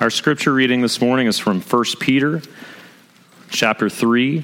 Our 0.00 0.08
scripture 0.08 0.54
reading 0.54 0.80
this 0.80 0.98
morning 0.98 1.26
is 1.26 1.38
from 1.38 1.60
1 1.60 1.84
Peter 2.00 2.40
chapter 3.50 3.90
3. 3.90 4.42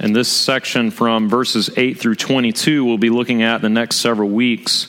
And 0.00 0.16
this 0.16 0.32
section 0.32 0.90
from 0.90 1.28
verses 1.28 1.68
8 1.76 2.00
through 2.00 2.14
22 2.14 2.82
we'll 2.82 2.96
be 2.96 3.10
looking 3.10 3.42
at 3.42 3.56
in 3.56 3.60
the 3.60 3.68
next 3.68 3.96
several 3.96 4.30
weeks. 4.30 4.88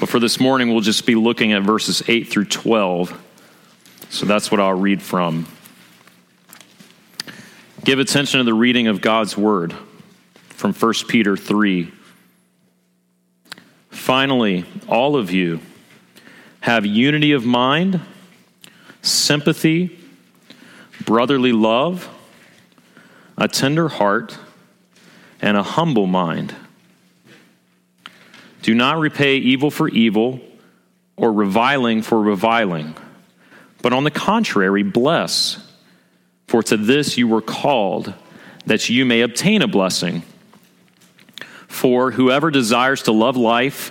But 0.00 0.08
for 0.08 0.18
this 0.18 0.40
morning, 0.40 0.72
we'll 0.72 0.80
just 0.80 1.06
be 1.06 1.14
looking 1.14 1.52
at 1.52 1.62
verses 1.62 2.02
8 2.08 2.26
through 2.26 2.46
12. 2.46 3.16
So 4.08 4.26
that's 4.26 4.50
what 4.50 4.58
I'll 4.58 4.72
read 4.72 5.00
from. 5.00 5.46
Give 7.84 8.00
attention 8.00 8.38
to 8.38 8.44
the 8.44 8.54
reading 8.54 8.88
of 8.88 9.00
God's 9.00 9.36
word 9.36 9.72
from 10.48 10.72
1 10.72 10.94
Peter 11.06 11.36
3. 11.36 11.92
Finally, 14.04 14.66
all 14.86 15.16
of 15.16 15.30
you 15.30 15.58
have 16.60 16.84
unity 16.84 17.32
of 17.32 17.46
mind, 17.46 17.98
sympathy, 19.00 19.98
brotherly 21.06 21.52
love, 21.52 22.06
a 23.38 23.48
tender 23.48 23.88
heart, 23.88 24.36
and 25.40 25.56
a 25.56 25.62
humble 25.62 26.06
mind. 26.06 26.54
Do 28.60 28.74
not 28.74 28.98
repay 28.98 29.38
evil 29.38 29.70
for 29.70 29.88
evil 29.88 30.38
or 31.16 31.32
reviling 31.32 32.02
for 32.02 32.20
reviling, 32.20 32.94
but 33.80 33.94
on 33.94 34.04
the 34.04 34.10
contrary, 34.10 34.82
bless. 34.82 35.66
For 36.46 36.62
to 36.64 36.76
this 36.76 37.16
you 37.16 37.26
were 37.26 37.40
called, 37.40 38.12
that 38.66 38.90
you 38.90 39.06
may 39.06 39.22
obtain 39.22 39.62
a 39.62 39.66
blessing. 39.66 40.24
For 41.74 42.12
whoever 42.12 42.52
desires 42.52 43.02
to 43.02 43.12
love 43.12 43.36
life 43.36 43.90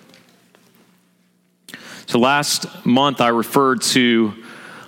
So 2.11 2.19
last 2.19 2.85
month 2.85 3.21
I 3.21 3.29
referred 3.29 3.83
to 3.83 4.33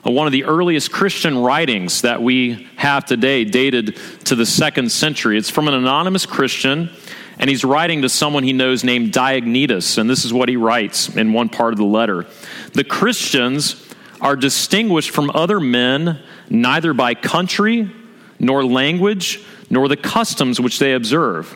uh, 0.06 0.12
one 0.12 0.28
of 0.28 0.34
the 0.34 0.44
earliest 0.44 0.92
Christian 0.92 1.38
writings 1.38 2.02
that 2.02 2.22
we 2.22 2.68
have 2.76 3.06
today, 3.06 3.46
dated 3.46 3.98
to 4.26 4.36
the 4.36 4.46
second 4.46 4.92
century. 4.92 5.38
It's 5.38 5.50
from 5.50 5.70
an 5.70 5.74
anonymous 5.74 6.26
Christian, 6.26 6.90
and 7.40 7.50
he's 7.50 7.64
writing 7.64 8.02
to 8.02 8.10
someone 8.10 8.44
he 8.44 8.52
knows 8.52 8.84
named 8.84 9.14
Diognetus. 9.14 9.98
And 9.98 10.10
this 10.10 10.26
is 10.26 10.34
what 10.34 10.50
he 10.50 10.58
writes 10.58 11.16
in 11.16 11.32
one 11.32 11.48
part 11.48 11.72
of 11.72 11.78
the 11.78 11.86
letter 11.86 12.26
The 12.74 12.84
Christians 12.84 13.82
are 14.20 14.36
distinguished 14.36 15.12
from 15.12 15.32
other 15.34 15.62
men 15.62 16.22
neither 16.50 16.94
by 16.94 17.14
country, 17.14 17.90
nor 18.38 18.66
language, 18.66 19.42
nor 19.70 19.88
the 19.88 19.96
customs 19.96 20.60
which 20.60 20.78
they 20.78 20.92
observe. 20.92 21.56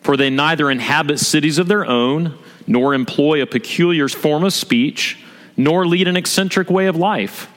For 0.00 0.16
they 0.16 0.30
neither 0.30 0.70
inhabit 0.70 1.18
cities 1.18 1.58
of 1.58 1.68
their 1.68 1.84
own, 1.84 2.38
nor 2.66 2.94
employ 2.94 3.42
a 3.42 3.46
peculiar 3.46 4.08
form 4.08 4.44
of 4.44 4.52
speech, 4.52 5.18
nor 5.56 5.86
lead 5.86 6.08
an 6.08 6.16
eccentric 6.16 6.70
way 6.70 6.86
of 6.86 6.96
life. 6.96 7.50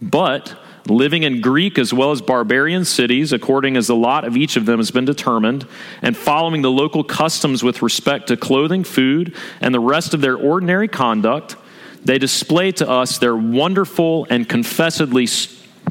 But, 0.00 0.56
living 0.86 1.22
in 1.22 1.40
Greek 1.40 1.78
as 1.78 1.92
well 1.92 2.10
as 2.10 2.22
barbarian 2.22 2.84
cities, 2.84 3.32
according 3.32 3.76
as 3.76 3.88
the 3.88 3.96
lot 3.96 4.24
of 4.24 4.36
each 4.36 4.56
of 4.56 4.66
them 4.66 4.78
has 4.78 4.90
been 4.90 5.04
determined, 5.04 5.66
and 6.02 6.16
following 6.16 6.62
the 6.62 6.70
local 6.70 7.04
customs 7.04 7.62
with 7.62 7.82
respect 7.82 8.28
to 8.28 8.36
clothing, 8.36 8.84
food, 8.84 9.34
and 9.60 9.74
the 9.74 9.80
rest 9.80 10.14
of 10.14 10.20
their 10.20 10.36
ordinary 10.36 10.88
conduct, 10.88 11.56
they 12.04 12.18
display 12.18 12.72
to 12.72 12.88
us 12.88 13.18
their 13.18 13.36
wonderful 13.36 14.26
and 14.30 14.48
confessedly, 14.48 15.24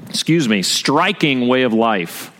excuse 0.09 0.47
me, 0.47 0.63
striking 0.63 1.47
way 1.47 1.63
of 1.63 1.73
life 1.73 2.31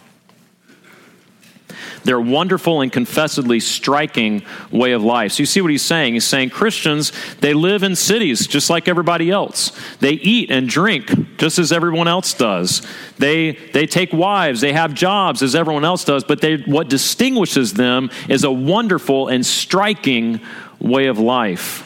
their 2.08 2.22
wonderful 2.22 2.80
and 2.80 2.92
confessedly 2.92 3.60
striking 3.60 4.42
way 4.72 4.94
of 4.94 5.04
life. 5.04 5.34
So 5.34 5.42
you 5.42 5.46
see 5.46 5.60
what 5.60 5.72
he's 5.72 5.84
saying? 5.84 6.14
He's 6.14 6.24
saying 6.24 6.52
Christians, 6.52 7.12
they 7.42 7.54
live 7.54 7.84
in 7.84 7.98
cities 7.98 8.48
just 8.48 8.70
like 8.70 8.88
everybody 8.88 9.30
else. 9.30 9.78
They 10.00 10.14
eat 10.14 10.50
and 10.50 10.70
drink 10.70 11.38
just 11.38 11.60
as 11.60 11.74
everyone 11.74 12.08
else 12.08 12.34
does. 12.34 12.82
They, 13.18 13.52
they 13.74 13.86
take 13.86 14.14
wives, 14.14 14.62
they 14.62 14.72
have 14.72 14.94
jobs 14.94 15.44
as 15.44 15.54
everyone 15.54 15.84
else 15.84 16.06
does, 16.06 16.24
but 16.24 16.40
they, 16.40 16.58
what 16.58 16.90
distinguishes 16.90 17.74
them 17.74 18.10
is 18.30 18.46
a 18.46 18.52
wonderful 18.52 19.28
and 19.28 19.46
striking 19.46 20.40
way 20.80 21.08
of 21.08 21.20
life. 21.20 21.84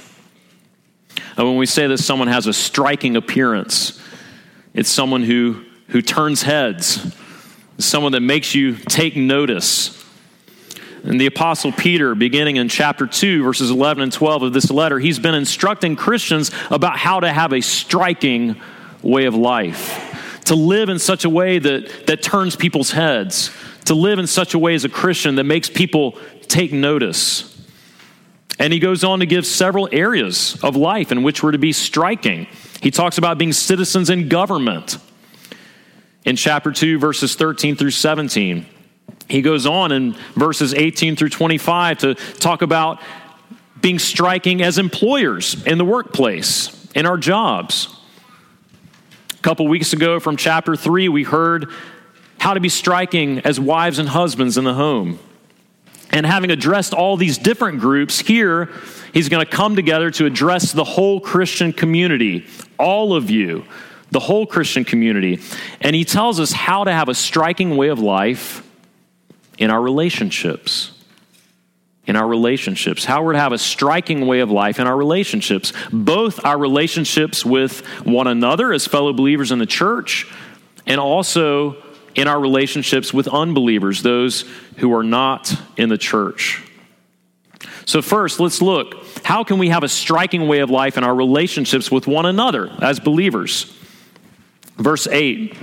And 1.36 1.48
when 1.48 1.58
we 1.58 1.66
say 1.66 1.88
that 1.88 1.98
someone 1.98 2.28
has 2.28 2.46
a 2.46 2.54
striking 2.54 3.16
appearance, 3.16 4.00
it's 4.76 4.90
someone 4.90 5.24
who, 5.24 5.66
who 5.88 6.04
turns 6.04 6.44
heads, 6.44 7.16
someone 7.80 8.12
that 8.12 8.22
makes 8.22 8.54
you 8.54 8.76
take 8.76 9.16
notice. 9.16 10.01
And 11.04 11.20
the 11.20 11.26
Apostle 11.26 11.72
Peter, 11.72 12.14
beginning 12.14 12.58
in 12.58 12.70
chapter 12.70 13.08
2, 13.08 13.44
verses 13.44 13.72
11 13.72 14.04
and 14.04 14.14
12 14.14 14.44
of 14.44 14.54
this 14.54 14.70
letter, 14.70 15.00
he's 15.00 15.18
been 15.18 15.34
instructing 15.34 15.96
Christians 15.96 16.52
about 16.70 16.98
how 16.98 17.20
to 17.20 17.32
have 17.32 17.54
a 17.54 17.62
striking 17.62 18.62
way 19.02 19.26
of 19.26 19.34
life, 19.34 20.42
to 20.46 20.56
live 20.56 20.90
in 20.90 21.00
such 21.00 21.26
a 21.26 21.30
way 21.30 21.58
that, 21.58 22.06
that 22.06 22.22
turns 22.22 22.56
people's 22.56 22.92
heads, 22.92 23.52
to 23.86 23.96
live 23.96 24.20
in 24.20 24.28
such 24.28 24.54
a 24.54 24.60
way 24.60 24.76
as 24.76 24.86
a 24.86 24.90
Christian 24.90 25.36
that 25.36 25.44
makes 25.44 25.70
people 25.70 26.20
take 26.48 26.72
notice. 26.72 27.48
And 28.60 28.72
he 28.72 28.78
goes 28.78 29.04
on 29.04 29.22
to 29.22 29.26
give 29.26 29.48
several 29.48 29.90
areas 29.92 30.56
of 30.62 30.76
life 30.76 31.12
in 31.12 31.24
which 31.24 31.42
we're 31.42 31.54
to 31.54 31.58
be 31.58 31.74
striking. 31.74 32.46
He 32.80 32.92
talks 32.92 33.18
about 33.18 33.40
being 33.40 33.54
citizens 33.54 34.12
in 34.12 34.30
government 34.30 34.98
in 36.26 36.36
chapter 36.36 36.72
2, 36.72 37.00
verses 37.00 37.34
13 37.34 37.76
through 37.76 37.90
17. 37.90 38.68
He 39.32 39.42
goes 39.42 39.66
on 39.66 39.92
in 39.94 40.14
verses 40.36 40.74
18 40.74 41.16
through 41.16 41.30
25 41.30 42.00
to 42.00 42.16
talk 42.16 42.62
about 42.62 43.02
being 43.80 43.98
striking 43.98 44.62
as 44.62 44.78
employers 44.78 45.66
in 45.66 45.78
the 45.78 45.86
workplace, 45.86 46.88
in 46.94 47.06
our 47.06 47.18
jobs. 47.18 47.96
A 49.32 49.38
couple 49.42 49.68
weeks 49.68 49.94
ago 49.94 50.20
from 50.20 50.36
chapter 50.36 50.76
3, 50.76 51.08
we 51.10 51.24
heard 51.24 51.72
how 52.40 52.54
to 52.54 52.60
be 52.60 52.70
striking 52.70 53.40
as 53.40 53.60
wives 53.60 54.00
and 54.00 54.10
husbands 54.10 54.58
in 54.58 54.66
the 54.66 54.74
home. 54.74 55.18
And 56.12 56.26
having 56.26 56.52
addressed 56.52 56.94
all 56.94 57.16
these 57.16 57.38
different 57.38 57.80
groups, 57.80 58.20
here 58.20 58.70
he's 59.14 59.30
going 59.30 59.44
to 59.44 59.50
come 59.50 59.78
together 59.78 60.12
to 60.12 60.26
address 60.26 60.74
the 60.74 60.84
whole 60.84 61.22
Christian 61.22 61.72
community, 61.72 62.46
all 62.78 63.16
of 63.16 63.30
you, 63.30 63.64
the 64.12 64.20
whole 64.20 64.46
Christian 64.46 64.84
community. 64.84 65.40
And 65.80 65.96
he 65.96 66.04
tells 66.04 66.40
us 66.40 66.52
how 66.52 66.84
to 66.84 66.92
have 66.92 67.08
a 67.08 67.16
striking 67.16 67.78
way 67.78 67.88
of 67.88 68.00
life 68.00 68.68
in 69.58 69.70
our 69.70 69.82
relationships. 69.82 70.92
In 72.08 72.16
our 72.16 72.28
relationships, 72.28 73.06
how 73.06 73.24
we're 73.24 73.34
to 73.34 73.40
have 73.40 73.52
a 73.52 73.60
striking 73.60 74.26
way 74.26 74.40
of 74.40 74.50
life 74.50 74.80
in 74.80 74.88
our 74.88 74.98
relationships, 74.98 75.72
both 75.94 76.44
our 76.44 76.58
relationships 76.58 77.46
with 77.46 77.86
one 78.06 78.26
another 78.26 78.74
as 78.74 78.88
fellow 78.88 79.14
believers 79.14 79.52
in 79.52 79.60
the 79.60 79.68
church, 79.68 80.28
and 80.88 81.00
also 81.00 81.78
in 82.16 82.28
our 82.28 82.40
relationships 82.40 83.14
with 83.14 83.28
unbelievers, 83.28 84.02
those 84.02 84.46
who 84.78 84.94
are 84.94 85.04
not 85.04 85.54
in 85.78 85.90
the 85.90 85.98
church. 85.98 86.64
So, 87.86 88.02
first, 88.02 88.40
let's 88.40 88.62
look. 88.62 88.96
How 89.24 89.44
can 89.44 89.60
we 89.60 89.70
have 89.70 89.84
a 89.84 89.90
striking 89.90 90.48
way 90.48 90.60
of 90.60 90.70
life 90.70 90.98
in 90.98 91.04
our 91.04 91.14
relationships 91.14 91.92
with 91.92 92.08
one 92.08 92.26
another 92.26 92.72
as 92.82 93.00
believers? 93.00 93.66
Verse 94.78 95.08
8 95.08 95.56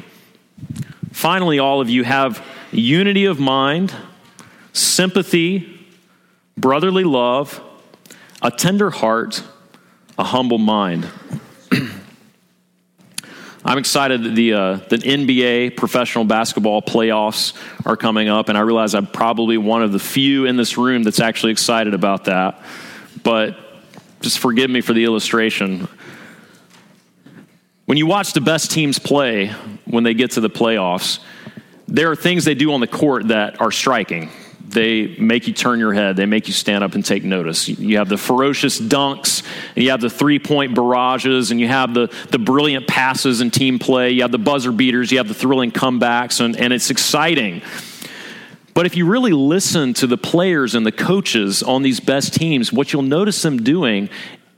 Finally, 1.12 1.58
all 1.58 1.80
of 1.80 1.90
you 1.90 2.04
have 2.04 2.44
unity 2.72 3.24
of 3.24 3.38
mind, 3.40 3.94
sympathy, 4.72 5.86
brotherly 6.56 7.04
love, 7.04 7.62
a 8.42 8.50
tender 8.50 8.90
heart, 8.90 9.42
a 10.18 10.24
humble 10.24 10.58
mind. 10.58 11.08
I'm 13.64 13.78
excited 13.78 14.22
that 14.22 14.34
the, 14.34 14.52
uh, 14.52 14.76
the 14.88 14.98
NBA 14.98 15.76
professional 15.76 16.24
basketball 16.24 16.80
playoffs 16.80 17.54
are 17.84 17.96
coming 17.96 18.28
up, 18.28 18.48
and 18.48 18.56
I 18.56 18.62
realize 18.62 18.94
I'm 18.94 19.06
probably 19.06 19.58
one 19.58 19.82
of 19.82 19.92
the 19.92 19.98
few 19.98 20.46
in 20.46 20.56
this 20.56 20.78
room 20.78 21.02
that's 21.02 21.20
actually 21.20 21.52
excited 21.52 21.94
about 21.94 22.24
that. 22.26 22.62
But 23.22 23.58
just 24.20 24.38
forgive 24.38 24.70
me 24.70 24.80
for 24.80 24.92
the 24.92 25.04
illustration. 25.04 25.88
When 27.86 27.98
you 27.98 28.06
watch 28.06 28.32
the 28.32 28.40
best 28.40 28.70
teams 28.70 28.98
play 28.98 29.48
when 29.84 30.04
they 30.04 30.14
get 30.14 30.32
to 30.32 30.40
the 30.40 30.50
playoffs, 30.50 31.20
there 31.88 32.10
are 32.10 32.16
things 32.16 32.44
they 32.44 32.54
do 32.54 32.72
on 32.72 32.80
the 32.80 32.86
court 32.86 33.28
that 33.28 33.60
are 33.60 33.72
striking. 33.72 34.30
they 34.68 35.16
make 35.16 35.46
you 35.46 35.54
turn 35.54 35.78
your 35.78 35.94
head. 35.94 36.14
They 36.16 36.26
make 36.26 36.46
you 36.46 36.52
stand 36.52 36.84
up 36.84 36.94
and 36.94 37.02
take 37.02 37.24
notice. 37.24 37.68
You 37.68 37.96
have 37.96 38.10
the 38.10 38.18
ferocious 38.18 38.78
dunks, 38.78 39.42
and 39.74 39.82
you 39.82 39.90
have 39.90 40.02
the 40.02 40.10
three 40.10 40.38
point 40.38 40.74
barrages, 40.74 41.50
and 41.50 41.58
you 41.58 41.66
have 41.68 41.94
the, 41.94 42.14
the 42.30 42.38
brilliant 42.38 42.86
passes 42.86 43.40
and 43.40 43.50
team 43.50 43.78
play. 43.78 44.10
You 44.10 44.22
have 44.22 44.30
the 44.30 44.38
buzzer 44.38 44.70
beaters, 44.70 45.10
you 45.10 45.16
have 45.16 45.28
the 45.28 45.34
thrilling 45.34 45.72
comebacks, 45.72 46.44
and, 46.44 46.54
and 46.54 46.74
it's 46.74 46.90
exciting. 46.90 47.62
But 48.74 48.84
if 48.84 48.94
you 48.94 49.06
really 49.06 49.32
listen 49.32 49.94
to 49.94 50.06
the 50.06 50.18
players 50.18 50.74
and 50.74 50.84
the 50.86 50.92
coaches 50.92 51.62
on 51.62 51.82
these 51.82 51.98
best 51.98 52.34
teams, 52.34 52.72
what 52.72 52.92
you'll 52.92 53.02
notice 53.02 53.40
them 53.42 53.62
doing 53.62 54.10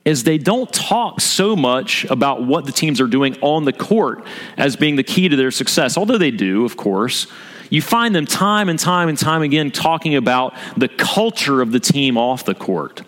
is 0.04 0.24
they 0.24 0.38
don't 0.38 0.72
talk 0.72 1.20
so 1.20 1.54
much 1.54 2.04
about 2.06 2.44
what 2.44 2.64
the 2.64 2.72
teams 2.72 3.00
are 3.00 3.06
doing 3.06 3.36
on 3.42 3.64
the 3.64 3.72
court 3.72 4.24
as 4.56 4.76
being 4.76 4.96
the 4.96 5.02
key 5.02 5.28
to 5.28 5.36
their 5.36 5.50
success, 5.50 5.98
although 5.98 6.18
they 6.18 6.30
do, 6.30 6.64
of 6.64 6.76
course. 6.76 7.26
You 7.68 7.82
find 7.82 8.14
them 8.14 8.26
time 8.26 8.68
and 8.68 8.78
time 8.78 9.08
and 9.08 9.16
time 9.16 9.42
again 9.42 9.70
talking 9.70 10.16
about 10.16 10.54
the 10.76 10.88
culture 10.88 11.60
of 11.60 11.70
the 11.70 11.80
team 11.80 12.16
off 12.16 12.44
the 12.44 12.54
court 12.54 13.02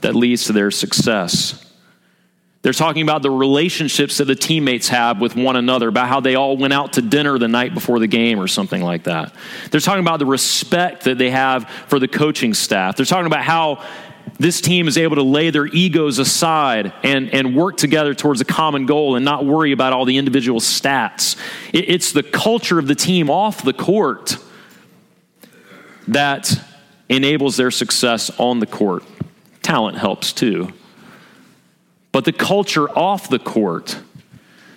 that 0.00 0.16
leads 0.16 0.44
to 0.46 0.52
their 0.52 0.70
success. 0.70 1.66
They're 2.62 2.72
talking 2.72 3.02
about 3.02 3.22
the 3.22 3.30
relationships 3.30 4.18
that 4.18 4.26
the 4.26 4.34
teammates 4.34 4.88
have 4.88 5.20
with 5.20 5.34
one 5.34 5.56
another, 5.56 5.88
about 5.88 6.08
how 6.08 6.20
they 6.20 6.34
all 6.34 6.58
went 6.58 6.74
out 6.74 6.94
to 6.94 7.02
dinner 7.02 7.38
the 7.38 7.48
night 7.48 7.72
before 7.72 7.98
the 7.98 8.06
game 8.06 8.38
or 8.38 8.48
something 8.48 8.82
like 8.82 9.04
that. 9.04 9.34
They're 9.70 9.80
talking 9.80 10.04
about 10.04 10.18
the 10.18 10.26
respect 10.26 11.04
that 11.04 11.16
they 11.16 11.30
have 11.30 11.68
for 11.88 11.98
the 11.98 12.08
coaching 12.08 12.52
staff. 12.52 12.96
They're 12.96 13.06
talking 13.06 13.26
about 13.26 13.44
how 13.44 13.82
this 14.38 14.60
team 14.60 14.88
is 14.88 14.96
able 14.96 15.16
to 15.16 15.22
lay 15.22 15.50
their 15.50 15.66
egos 15.66 16.18
aside 16.18 16.92
and, 17.02 17.32
and 17.34 17.54
work 17.56 17.76
together 17.76 18.14
towards 18.14 18.40
a 18.40 18.44
common 18.44 18.86
goal 18.86 19.16
and 19.16 19.24
not 19.24 19.44
worry 19.44 19.72
about 19.72 19.92
all 19.92 20.04
the 20.04 20.16
individual 20.16 20.60
stats. 20.60 21.36
It, 21.72 21.88
it's 21.88 22.12
the 22.12 22.22
culture 22.22 22.78
of 22.78 22.86
the 22.86 22.94
team 22.94 23.30
off 23.30 23.62
the 23.62 23.72
court 23.72 24.36
that 26.08 26.52
enables 27.08 27.56
their 27.56 27.70
success 27.70 28.30
on 28.38 28.60
the 28.60 28.66
court. 28.66 29.04
Talent 29.62 29.98
helps 29.98 30.32
too. 30.32 30.72
But 32.12 32.24
the 32.24 32.32
culture 32.32 32.88
off 32.90 33.28
the 33.28 33.38
court 33.38 34.00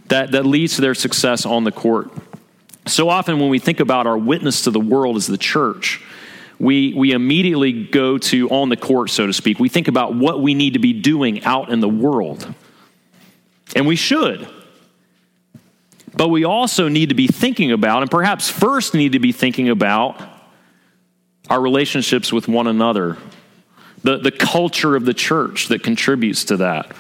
that, 0.10 0.32
that 0.32 0.46
leads 0.46 0.76
to 0.76 0.82
their 0.82 0.96
success 0.96 1.46
on 1.46 1.64
the 1.64 1.72
court. 1.72 2.12
So 2.86 3.10
often, 3.10 3.40
when 3.40 3.50
we 3.50 3.60
think 3.60 3.80
about 3.80 4.08
our 4.08 4.18
witness 4.18 4.64
to 4.64 4.72
the 4.72 4.80
world 4.80 5.16
as 5.16 5.26
the 5.26 5.38
church, 5.38 6.04
we, 6.64 6.94
we 6.94 7.12
immediately 7.12 7.84
go 7.84 8.18
to 8.18 8.50
on 8.50 8.70
the 8.70 8.78
court, 8.78 9.10
so 9.10 9.28
to 9.28 9.34
speak. 9.34 9.60
We 9.60 9.68
think 9.68 9.90
about 9.90 10.16
what 10.16 10.42
we 10.42 10.54
need 10.54 10.74
to 10.74 10.80
be 10.80 10.94
doing 10.94 11.44
out 11.44 11.70
in 11.70 11.82
the 11.82 11.90
world. 11.90 12.52
And 13.76 13.86
we 13.86 13.98
should. 13.98 14.48
But 16.16 16.30
we 16.30 16.46
also 16.46 16.88
need 16.88 17.10
to 17.10 17.16
be 17.16 17.28
thinking 17.28 17.74
about, 17.74 18.04
and 18.04 18.10
perhaps 18.10 18.50
first 18.50 18.94
need 18.94 19.12
to 19.12 19.20
be 19.20 19.34
thinking 19.34 19.68
about, 19.68 20.22
our 21.50 21.60
relationships 21.60 22.32
with 22.32 22.48
one 22.48 22.68
another, 22.68 23.18
the, 24.04 24.20
the 24.20 24.32
culture 24.32 24.96
of 24.96 25.04
the 25.04 25.14
church 25.14 25.68
that 25.68 25.84
contributes 25.84 26.46
to 26.46 26.58
that. 26.58 26.96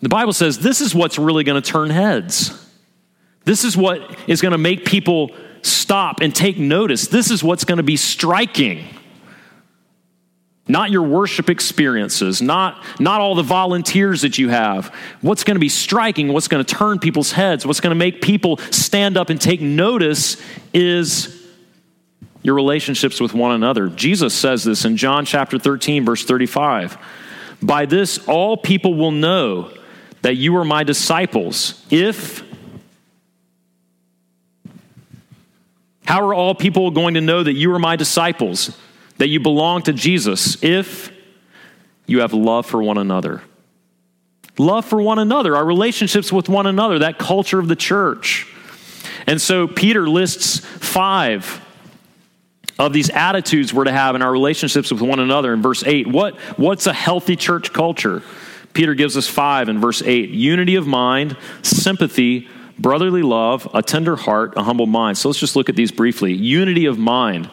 The 0.00 0.08
Bible 0.08 0.32
says 0.32 0.58
this 0.58 0.80
is 0.80 0.94
what's 0.94 1.18
really 1.18 1.44
going 1.44 1.60
to 1.60 1.70
turn 1.70 1.90
heads. 1.90 2.58
This 3.44 3.64
is 3.64 3.76
what 3.76 4.18
is 4.26 4.40
going 4.40 4.52
to 4.52 4.58
make 4.58 4.86
people 4.86 5.32
stop 5.62 6.20
and 6.20 6.34
take 6.34 6.58
notice. 6.58 7.06
This 7.06 7.30
is 7.30 7.42
what's 7.42 7.64
going 7.64 7.78
to 7.78 7.82
be 7.82 7.96
striking. 7.96 8.84
Not 10.68 10.90
your 10.90 11.02
worship 11.02 11.50
experiences, 11.50 12.40
not, 12.40 12.82
not 13.00 13.20
all 13.20 13.34
the 13.34 13.42
volunteers 13.42 14.22
that 14.22 14.38
you 14.38 14.48
have. 14.48 14.94
What's 15.20 15.42
going 15.42 15.56
to 15.56 15.60
be 15.60 15.68
striking, 15.68 16.32
what's 16.32 16.48
going 16.48 16.64
to 16.64 16.74
turn 16.74 16.98
people's 16.98 17.32
heads, 17.32 17.66
what's 17.66 17.80
going 17.80 17.90
to 17.90 17.98
make 17.98 18.22
people 18.22 18.58
stand 18.70 19.16
up 19.16 19.28
and 19.28 19.40
take 19.40 19.60
notice 19.60 20.40
is 20.72 21.42
your 22.42 22.54
relationships 22.54 23.20
with 23.20 23.34
one 23.34 23.52
another. 23.52 23.88
Jesus 23.88 24.34
says 24.34 24.62
this 24.64 24.84
in 24.84 24.96
John 24.96 25.24
chapter 25.24 25.58
13, 25.58 26.04
verse 26.04 26.24
35. 26.24 26.96
By 27.60 27.86
this, 27.86 28.26
all 28.28 28.56
people 28.56 28.94
will 28.94 29.12
know 29.12 29.72
that 30.22 30.36
you 30.36 30.56
are 30.56 30.64
my 30.64 30.84
disciples 30.84 31.84
if 31.90 32.42
How 36.12 36.20
are 36.28 36.34
all 36.34 36.54
people 36.54 36.90
going 36.90 37.14
to 37.14 37.22
know 37.22 37.42
that 37.42 37.54
you 37.54 37.72
are 37.72 37.78
my 37.78 37.96
disciples, 37.96 38.76
that 39.16 39.28
you 39.28 39.40
belong 39.40 39.80
to 39.84 39.94
Jesus, 39.94 40.62
if 40.62 41.10
you 42.04 42.20
have 42.20 42.34
love 42.34 42.66
for 42.66 42.82
one 42.82 42.98
another? 42.98 43.40
Love 44.58 44.84
for 44.84 45.00
one 45.00 45.18
another, 45.18 45.56
our 45.56 45.64
relationships 45.64 46.30
with 46.30 46.50
one 46.50 46.66
another, 46.66 46.98
that 46.98 47.18
culture 47.18 47.58
of 47.58 47.66
the 47.66 47.76
church. 47.76 48.46
And 49.26 49.40
so 49.40 49.66
Peter 49.66 50.06
lists 50.06 50.58
five 50.58 51.62
of 52.78 52.92
these 52.92 53.08
attitudes 53.08 53.72
we're 53.72 53.84
to 53.84 53.92
have 53.92 54.14
in 54.14 54.20
our 54.20 54.30
relationships 54.30 54.92
with 54.92 55.00
one 55.00 55.18
another 55.18 55.54
in 55.54 55.62
verse 55.62 55.82
8. 55.82 56.08
What, 56.08 56.38
what's 56.58 56.86
a 56.86 56.92
healthy 56.92 57.36
church 57.36 57.72
culture? 57.72 58.22
Peter 58.74 58.92
gives 58.92 59.16
us 59.16 59.28
five 59.28 59.70
in 59.70 59.80
verse 59.80 60.02
8 60.02 60.28
unity 60.28 60.74
of 60.74 60.86
mind, 60.86 61.38
sympathy, 61.62 62.50
brotherly 62.78 63.22
love, 63.22 63.68
a 63.74 63.82
tender 63.82 64.16
heart, 64.16 64.54
a 64.56 64.62
humble 64.62 64.86
mind. 64.86 65.18
So 65.18 65.28
let's 65.28 65.38
just 65.38 65.56
look 65.56 65.68
at 65.68 65.76
these 65.76 65.92
briefly. 65.92 66.32
Unity 66.32 66.86
of 66.86 66.98
mind. 66.98 67.50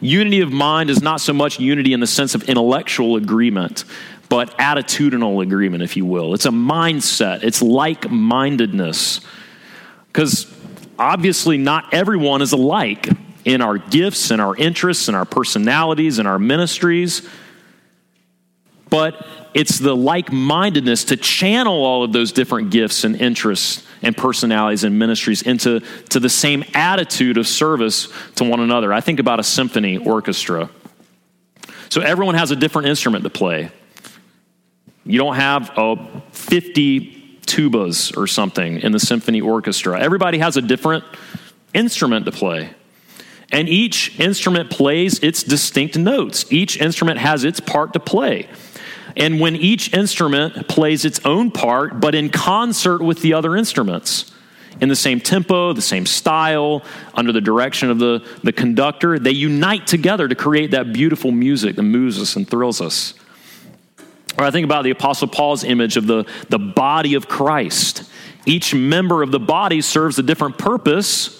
Unity 0.00 0.40
of 0.40 0.52
mind 0.52 0.90
is 0.90 1.02
not 1.02 1.20
so 1.20 1.32
much 1.32 1.58
unity 1.58 1.92
in 1.92 2.00
the 2.00 2.06
sense 2.06 2.34
of 2.34 2.48
intellectual 2.48 3.16
agreement, 3.16 3.84
but 4.28 4.56
attitudinal 4.58 5.42
agreement, 5.42 5.82
if 5.82 5.96
you 5.96 6.04
will. 6.04 6.34
It's 6.34 6.46
a 6.46 6.50
mindset, 6.50 7.42
it's 7.42 7.62
like 7.62 8.10
mindedness. 8.10 9.20
Because 10.06 10.52
obviously, 10.98 11.58
not 11.58 11.92
everyone 11.92 12.42
is 12.42 12.52
alike 12.52 13.08
in 13.44 13.60
our 13.62 13.78
gifts 13.78 14.30
and 14.30 14.40
our 14.40 14.54
interests 14.56 15.08
and 15.08 15.16
our 15.16 15.24
personalities 15.24 16.18
and 16.18 16.28
our 16.28 16.38
ministries. 16.38 17.26
But 18.90 19.26
it's 19.54 19.78
the 19.78 19.96
like 19.96 20.32
mindedness 20.32 21.04
to 21.04 21.16
channel 21.16 21.84
all 21.84 22.04
of 22.04 22.12
those 22.12 22.32
different 22.32 22.70
gifts 22.70 23.04
and 23.04 23.16
interests 23.16 23.87
and 24.02 24.16
personalities 24.16 24.84
and 24.84 24.98
ministries 24.98 25.42
into 25.42 25.80
to 26.10 26.20
the 26.20 26.28
same 26.28 26.64
attitude 26.74 27.38
of 27.38 27.46
service 27.46 28.08
to 28.36 28.44
one 28.44 28.60
another. 28.60 28.92
I 28.92 29.00
think 29.00 29.20
about 29.20 29.40
a 29.40 29.42
symphony 29.42 29.98
orchestra. 29.98 30.70
So 31.88 32.00
everyone 32.00 32.34
has 32.34 32.50
a 32.50 32.56
different 32.56 32.88
instrument 32.88 33.24
to 33.24 33.30
play. 33.30 33.70
You 35.04 35.18
don't 35.18 35.36
have 35.36 35.70
a 35.76 36.22
50 36.32 37.40
tubas 37.46 38.14
or 38.16 38.26
something 38.26 38.80
in 38.80 38.92
the 38.92 39.00
symphony 39.00 39.40
orchestra. 39.40 39.98
Everybody 39.98 40.38
has 40.38 40.56
a 40.56 40.62
different 40.62 41.04
instrument 41.72 42.26
to 42.26 42.32
play. 42.32 42.70
And 43.50 43.68
each 43.68 44.20
instrument 44.20 44.70
plays 44.70 45.18
its 45.20 45.42
distinct 45.42 45.96
notes. 45.96 46.44
Each 46.52 46.76
instrument 46.76 47.18
has 47.18 47.44
its 47.44 47.60
part 47.60 47.94
to 47.94 48.00
play. 48.00 48.48
And 49.16 49.40
when 49.40 49.56
each 49.56 49.92
instrument 49.92 50.68
plays 50.68 51.04
its 51.04 51.20
own 51.24 51.50
part, 51.50 52.00
but 52.00 52.14
in 52.14 52.30
concert 52.30 53.02
with 53.02 53.22
the 53.22 53.34
other 53.34 53.56
instruments, 53.56 54.32
in 54.80 54.88
the 54.88 54.96
same 54.96 55.20
tempo, 55.20 55.72
the 55.72 55.82
same 55.82 56.06
style, 56.06 56.84
under 57.14 57.32
the 57.32 57.40
direction 57.40 57.90
of 57.90 57.98
the, 57.98 58.24
the 58.44 58.52
conductor, 58.52 59.18
they 59.18 59.32
unite 59.32 59.86
together 59.86 60.28
to 60.28 60.34
create 60.34 60.70
that 60.70 60.92
beautiful 60.92 61.32
music 61.32 61.76
that 61.76 61.82
moves 61.82 62.20
us 62.20 62.36
and 62.36 62.48
thrills 62.48 62.80
us. 62.80 63.14
Or 64.36 64.44
I 64.44 64.52
think 64.52 64.64
about 64.64 64.84
the 64.84 64.90
Apostle 64.90 65.26
Paul's 65.26 65.64
image 65.64 65.96
of 65.96 66.06
the, 66.06 66.24
the 66.48 66.60
body 66.60 67.14
of 67.14 67.28
Christ. 67.28 68.08
Each 68.46 68.72
member 68.72 69.22
of 69.22 69.32
the 69.32 69.40
body 69.40 69.80
serves 69.80 70.18
a 70.18 70.22
different 70.22 70.58
purpose 70.58 71.37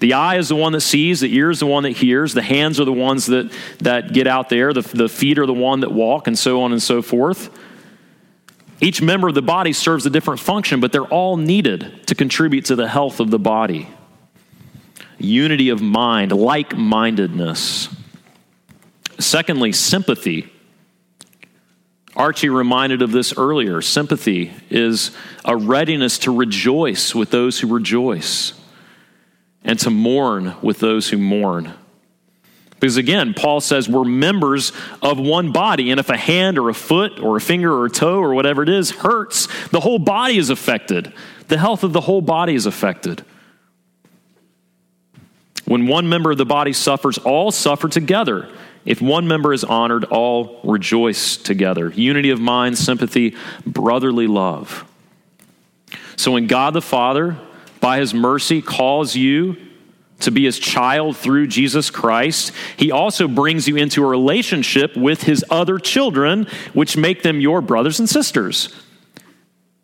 the 0.00 0.12
eye 0.12 0.36
is 0.36 0.48
the 0.48 0.56
one 0.56 0.72
that 0.72 0.80
sees, 0.80 1.20
the 1.20 1.34
ear 1.34 1.50
is 1.50 1.60
the 1.60 1.66
one 1.66 1.82
that 1.82 1.90
hears, 1.90 2.32
the 2.32 2.42
hands 2.42 2.78
are 2.78 2.84
the 2.84 2.92
ones 2.92 3.26
that, 3.26 3.50
that 3.80 4.12
get 4.12 4.26
out 4.26 4.48
there, 4.48 4.72
the, 4.72 4.82
the 4.82 5.08
feet 5.08 5.38
are 5.38 5.46
the 5.46 5.52
one 5.52 5.80
that 5.80 5.92
walk, 5.92 6.28
and 6.28 6.38
so 6.38 6.62
on 6.62 6.72
and 6.72 6.82
so 6.82 7.02
forth. 7.02 7.50
Each 8.80 9.02
member 9.02 9.26
of 9.26 9.34
the 9.34 9.42
body 9.42 9.72
serves 9.72 10.06
a 10.06 10.10
different 10.10 10.38
function, 10.38 10.78
but 10.78 10.92
they're 10.92 11.02
all 11.02 11.36
needed 11.36 12.06
to 12.06 12.14
contribute 12.14 12.66
to 12.66 12.76
the 12.76 12.86
health 12.86 13.18
of 13.18 13.30
the 13.30 13.38
body. 13.38 13.88
Unity 15.18 15.70
of 15.70 15.82
mind, 15.82 16.30
like 16.30 16.76
mindedness. 16.76 17.88
Secondly, 19.18 19.72
sympathy. 19.72 20.48
Archie 22.14 22.48
reminded 22.48 23.02
of 23.02 23.10
this 23.10 23.36
earlier. 23.36 23.82
Sympathy 23.82 24.52
is 24.70 25.10
a 25.44 25.56
readiness 25.56 26.20
to 26.20 26.30
rejoice 26.30 27.16
with 27.16 27.30
those 27.30 27.58
who 27.58 27.66
rejoice 27.66 28.52
and 29.68 29.78
to 29.78 29.90
mourn 29.90 30.56
with 30.62 30.78
those 30.78 31.10
who 31.10 31.18
mourn. 31.18 31.74
Because 32.80 32.96
again, 32.96 33.34
Paul 33.34 33.60
says 33.60 33.86
we're 33.86 34.04
members 34.04 34.72
of 35.02 35.20
one 35.20 35.52
body, 35.52 35.90
and 35.90 36.00
if 36.00 36.08
a 36.08 36.16
hand 36.16 36.58
or 36.58 36.70
a 36.70 36.74
foot 36.74 37.20
or 37.20 37.36
a 37.36 37.40
finger 37.40 37.72
or 37.72 37.84
a 37.84 37.90
toe 37.90 38.18
or 38.18 38.32
whatever 38.32 38.62
it 38.62 38.70
is 38.70 38.90
hurts, 38.90 39.46
the 39.68 39.80
whole 39.80 39.98
body 39.98 40.38
is 40.38 40.48
affected. 40.48 41.12
The 41.48 41.58
health 41.58 41.84
of 41.84 41.92
the 41.92 42.00
whole 42.00 42.22
body 42.22 42.54
is 42.54 42.64
affected. 42.64 43.22
When 45.66 45.86
one 45.86 46.08
member 46.08 46.30
of 46.30 46.38
the 46.38 46.46
body 46.46 46.72
suffers, 46.72 47.18
all 47.18 47.50
suffer 47.50 47.88
together. 47.88 48.48
If 48.86 49.02
one 49.02 49.28
member 49.28 49.52
is 49.52 49.64
honored, 49.64 50.04
all 50.04 50.60
rejoice 50.64 51.36
together. 51.36 51.90
Unity 51.90 52.30
of 52.30 52.40
mind, 52.40 52.78
sympathy, 52.78 53.36
brotherly 53.66 54.28
love. 54.28 54.86
So 56.16 56.32
when 56.32 56.46
God 56.46 56.72
the 56.72 56.80
Father 56.80 57.36
by 57.80 57.98
his 57.98 58.14
mercy 58.14 58.62
calls 58.62 59.14
you 59.14 59.56
to 60.20 60.30
be 60.30 60.44
his 60.44 60.58
child 60.58 61.16
through 61.16 61.46
Jesus 61.46 61.90
Christ, 61.90 62.52
he 62.76 62.90
also 62.90 63.28
brings 63.28 63.68
you 63.68 63.76
into 63.76 64.02
a 64.02 64.06
relationship 64.06 64.96
with 64.96 65.22
his 65.22 65.44
other 65.48 65.78
children, 65.78 66.46
which 66.72 66.96
make 66.96 67.22
them 67.22 67.40
your 67.40 67.60
brothers 67.60 68.00
and 68.00 68.08
sisters. 68.08 68.74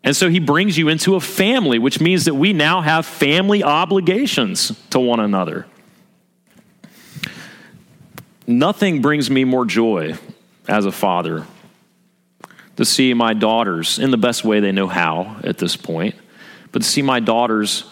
And 0.02 0.14
so 0.14 0.28
he 0.28 0.40
brings 0.40 0.76
you 0.76 0.88
into 0.88 1.14
a 1.14 1.20
family, 1.20 1.78
which 1.78 2.00
means 2.00 2.26
that 2.26 2.34
we 2.34 2.52
now 2.52 2.80
have 2.80 3.06
family 3.06 3.62
obligations 3.62 4.72
to 4.90 5.00
one 5.00 5.20
another. 5.20 5.66
Nothing 8.46 9.00
brings 9.00 9.30
me 9.30 9.44
more 9.44 9.64
joy 9.64 10.18
as 10.68 10.84
a 10.84 10.92
father 10.92 11.46
to 12.76 12.84
see 12.84 13.14
my 13.14 13.32
daughters 13.32 13.98
in 13.98 14.10
the 14.10 14.18
best 14.18 14.44
way 14.44 14.60
they 14.60 14.72
know 14.72 14.88
how 14.88 15.36
at 15.44 15.58
this 15.58 15.76
point, 15.76 16.14
but 16.74 16.82
to 16.82 16.88
see 16.88 17.02
my 17.02 17.20
daughters 17.20 17.84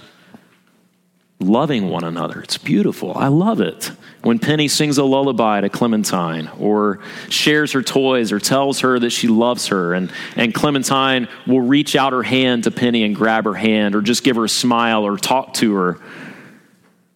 loving 1.39 1.89
one 1.89 2.03
another. 2.03 2.41
It's 2.41 2.59
beautiful. 2.59 3.17
I 3.17 3.29
love 3.29 3.61
it. 3.61 3.93
When 4.23 4.41
Penny 4.41 4.67
sings 4.67 4.99
a 4.99 5.05
lullaby 5.05 5.61
to 5.61 5.69
Clementine, 5.69 6.49
or 6.59 6.99
shares 7.29 7.71
her 7.73 7.83
toys, 7.83 8.33
or 8.33 8.41
tells 8.41 8.81
her 8.81 8.99
that 8.99 9.11
she 9.11 9.29
loves 9.29 9.69
her, 9.69 9.95
and, 9.95 10.11
and 10.35 10.53
Clementine 10.53 11.29
will 11.47 11.61
reach 11.61 11.95
out 11.95 12.13
her 12.13 12.25
hand 12.25 12.65
to 12.65 12.73
Penny 12.73 13.05
and 13.05 13.15
grab 13.15 13.45
her 13.45 13.55
hand, 13.55 13.95
or 13.95 14.03
just 14.03 14.25
give 14.25 14.35
her 14.35 14.45
a 14.45 14.49
smile, 14.49 15.07
or 15.07 15.17
talk 15.17 15.55
to 15.55 15.75
her. 15.75 16.01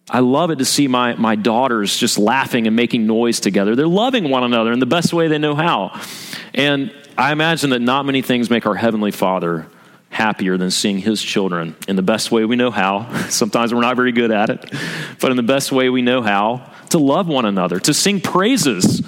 I 0.09 0.19
love 0.19 0.51
it 0.51 0.59
to 0.59 0.65
see 0.65 0.87
my, 0.87 1.15
my 1.15 1.35
daughters 1.35 1.97
just 1.97 2.17
laughing 2.17 2.65
and 2.65 2.77
making 2.77 3.07
noise 3.07 3.41
together. 3.41 3.75
They're 3.75 3.87
loving 3.87 4.29
one 4.29 4.45
another 4.45 4.71
in 4.71 4.79
the 4.79 4.85
best 4.85 5.11
way 5.11 5.27
they 5.27 5.37
know 5.37 5.53
how. 5.53 5.99
And 6.53 6.93
I 7.17 7.33
imagine 7.33 7.71
that 7.71 7.81
not 7.81 8.05
many 8.05 8.21
things 8.21 8.49
make 8.49 8.65
our 8.65 8.75
Heavenly 8.75 9.11
Father 9.11 9.67
happier 10.09 10.57
than 10.57 10.71
seeing 10.71 10.99
his 10.99 11.21
children 11.21 11.75
in 11.87 11.95
the 11.95 12.01
best 12.01 12.31
way 12.31 12.45
we 12.45 12.55
know 12.55 12.71
how. 12.71 13.11
Sometimes 13.29 13.73
we're 13.73 13.81
not 13.81 13.95
very 13.95 14.11
good 14.11 14.31
at 14.31 14.49
it, 14.49 14.73
but 15.19 15.31
in 15.31 15.37
the 15.37 15.43
best 15.43 15.71
way 15.71 15.89
we 15.89 16.01
know 16.01 16.21
how 16.21 16.71
to 16.89 16.97
love 16.97 17.27
one 17.27 17.45
another, 17.45 17.79
to 17.79 17.93
sing 17.93 18.21
praises 18.21 19.05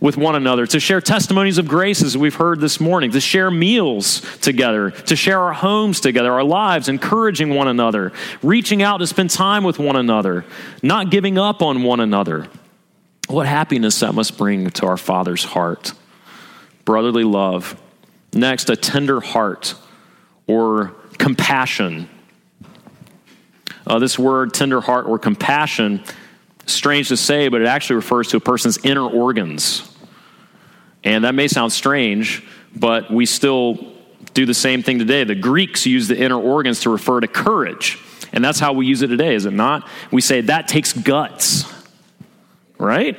with 0.00 0.16
one 0.16 0.36
another, 0.36 0.64
to 0.64 0.78
share 0.78 1.00
testimonies 1.00 1.58
of 1.58 1.66
grace 1.66 2.02
as 2.02 2.16
we've 2.16 2.36
heard 2.36 2.60
this 2.60 2.78
morning, 2.78 3.10
to 3.10 3.20
share 3.20 3.50
meals 3.50 4.20
together, 4.38 4.90
to 4.92 5.16
share 5.16 5.40
our 5.40 5.52
homes 5.52 6.00
together, 6.00 6.32
our 6.32 6.44
lives, 6.44 6.88
encouraging 6.88 7.54
one 7.54 7.66
another, 7.66 8.12
reaching 8.42 8.82
out 8.82 8.98
to 8.98 9.06
spend 9.06 9.30
time 9.30 9.64
with 9.64 9.78
one 9.78 9.96
another, 9.96 10.44
not 10.82 11.10
giving 11.10 11.36
up 11.36 11.62
on 11.62 11.82
one 11.82 11.98
another. 11.98 12.46
What 13.26 13.46
happiness 13.46 14.00
that 14.00 14.14
must 14.14 14.38
bring 14.38 14.70
to 14.70 14.86
our 14.86 14.96
Father's 14.96 15.44
heart. 15.44 15.92
Brotherly 16.84 17.24
love. 17.24 17.78
Next, 18.32 18.70
a 18.70 18.76
tender 18.76 19.20
heart 19.20 19.74
or 20.48 20.94
compassion. 21.18 22.08
Uh, 23.86 24.00
this 24.00 24.18
word, 24.18 24.52
tender 24.52 24.80
heart 24.80 25.06
or 25.06 25.18
compassion, 25.18 26.02
strange 26.66 27.08
to 27.08 27.16
say, 27.16 27.48
but 27.48 27.60
it 27.60 27.66
actually 27.66 27.96
refers 27.96 28.28
to 28.28 28.36
a 28.38 28.40
person's 28.40 28.78
inner 28.84 29.06
organs. 29.06 29.94
And 31.04 31.24
that 31.24 31.34
may 31.34 31.46
sound 31.46 31.72
strange, 31.72 32.44
but 32.74 33.10
we 33.10 33.24
still 33.24 33.94
do 34.34 34.44
the 34.46 34.54
same 34.54 34.82
thing 34.82 34.98
today. 34.98 35.24
The 35.24 35.34
Greeks 35.34 35.86
use 35.86 36.08
the 36.08 36.18
inner 36.18 36.38
organs 36.38 36.80
to 36.80 36.90
refer 36.90 37.20
to 37.20 37.28
courage. 37.28 37.98
And 38.32 38.44
that's 38.44 38.58
how 38.58 38.72
we 38.72 38.86
use 38.86 39.02
it 39.02 39.08
today, 39.08 39.34
is 39.34 39.46
it 39.46 39.52
not? 39.52 39.88
We 40.10 40.20
say 40.20 40.42
that 40.42 40.68
takes 40.68 40.92
guts, 40.92 41.64
right? 42.78 43.16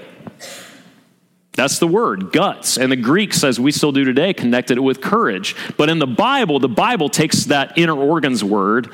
That's 1.59 1.79
the 1.79 1.87
word, 1.87 2.31
guts. 2.31 2.77
And 2.77 2.89
the 2.89 2.95
Greeks, 2.95 3.43
as 3.43 3.59
we 3.59 3.73
still 3.73 3.91
do 3.91 4.05
today, 4.05 4.33
connected 4.33 4.77
it 4.77 4.81
with 4.81 5.01
courage. 5.01 5.57
But 5.75 5.89
in 5.89 5.99
the 5.99 6.07
Bible, 6.07 6.57
the 6.59 6.69
Bible 6.69 7.09
takes 7.09 7.43
that 7.47 7.77
inner 7.77 7.97
organs 7.97 8.45
word, 8.45 8.93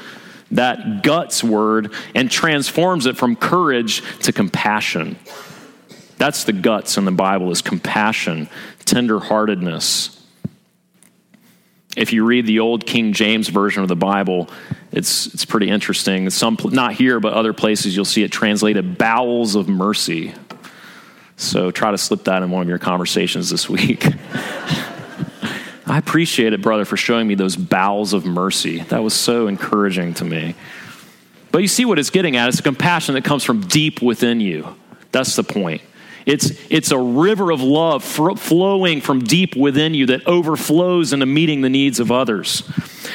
that 0.50 1.04
guts 1.04 1.44
word, 1.44 1.94
and 2.16 2.32
transforms 2.32 3.06
it 3.06 3.18
from 3.18 3.36
courage 3.36 4.02
to 4.24 4.34
compassion. 4.34 5.16
That's 6.18 6.46
the 6.46 6.54
guts 6.54 6.98
in 6.98 7.06
the 7.06 7.12
Bible 7.12 7.52
is 7.52 7.62
compassion, 7.62 8.50
tenderheartedness. 8.80 10.20
If 11.96 12.14
you 12.14 12.26
read 12.26 12.48
the 12.48 12.62
old 12.62 12.88
King 12.88 13.14
James 13.14 13.48
version 13.48 13.84
of 13.84 13.90
the 13.90 13.96
Bible, 13.96 14.50
it's, 14.92 15.28
it's 15.28 15.46
pretty 15.46 15.70
interesting. 15.70 16.32
Some, 16.32 16.58
not 16.64 16.94
here, 16.94 17.20
but 17.20 17.34
other 17.34 17.54
places, 17.54 17.96
you'll 17.96 18.06
see 18.06 18.24
it 18.24 18.32
translated 18.32 18.98
bowels 18.98 19.54
of 19.54 19.70
mercy. 19.70 20.34
So 21.38 21.72
try 21.72 21.92
to 21.92 21.98
slip 21.98 22.24
that 22.26 22.44
in 22.44 22.52
one 22.52 22.62
of 22.62 22.70
your 22.70 22.80
conversations 22.80 23.50
this 23.50 23.70
week. 23.70 24.06
I 25.88 25.98
appreciate 26.00 26.54
it, 26.54 26.62
brother, 26.62 26.86
for 26.86 26.98
showing 26.98 27.28
me 27.28 27.36
those 27.36 27.56
bowels 27.56 28.14
of 28.14 28.26
mercy. 28.26 28.80
That 28.80 29.04
was 29.04 29.14
so 29.14 29.48
encouraging 29.48 30.16
to 30.16 30.26
me. 30.26 30.56
But 31.52 31.62
you 31.62 31.68
see 31.68 31.86
what 31.86 32.00
it's 32.00 32.10
getting 32.10 32.36
at? 32.36 32.50
It's 32.50 32.60
a 32.60 32.64
compassion 32.64 33.16
that 33.16 33.24
comes 33.24 33.44
from 33.44 33.62
deep 33.62 34.02
within 34.02 34.40
you. 34.40 34.76
That's 35.12 35.36
the 35.36 35.44
point. 35.44 35.82
It's, 36.26 36.52
it's 36.72 36.92
a 36.92 36.98
river 36.98 37.52
of 37.52 37.62
love 37.62 38.04
flowing 38.04 39.00
from 39.00 39.20
deep 39.20 39.56
within 39.56 39.94
you 39.94 40.08
that 40.08 40.26
overflows 40.26 41.14
into 41.14 41.28
meeting 41.28 41.62
the 41.62 41.70
needs 41.70 42.00
of 42.00 42.12
others. 42.12 42.64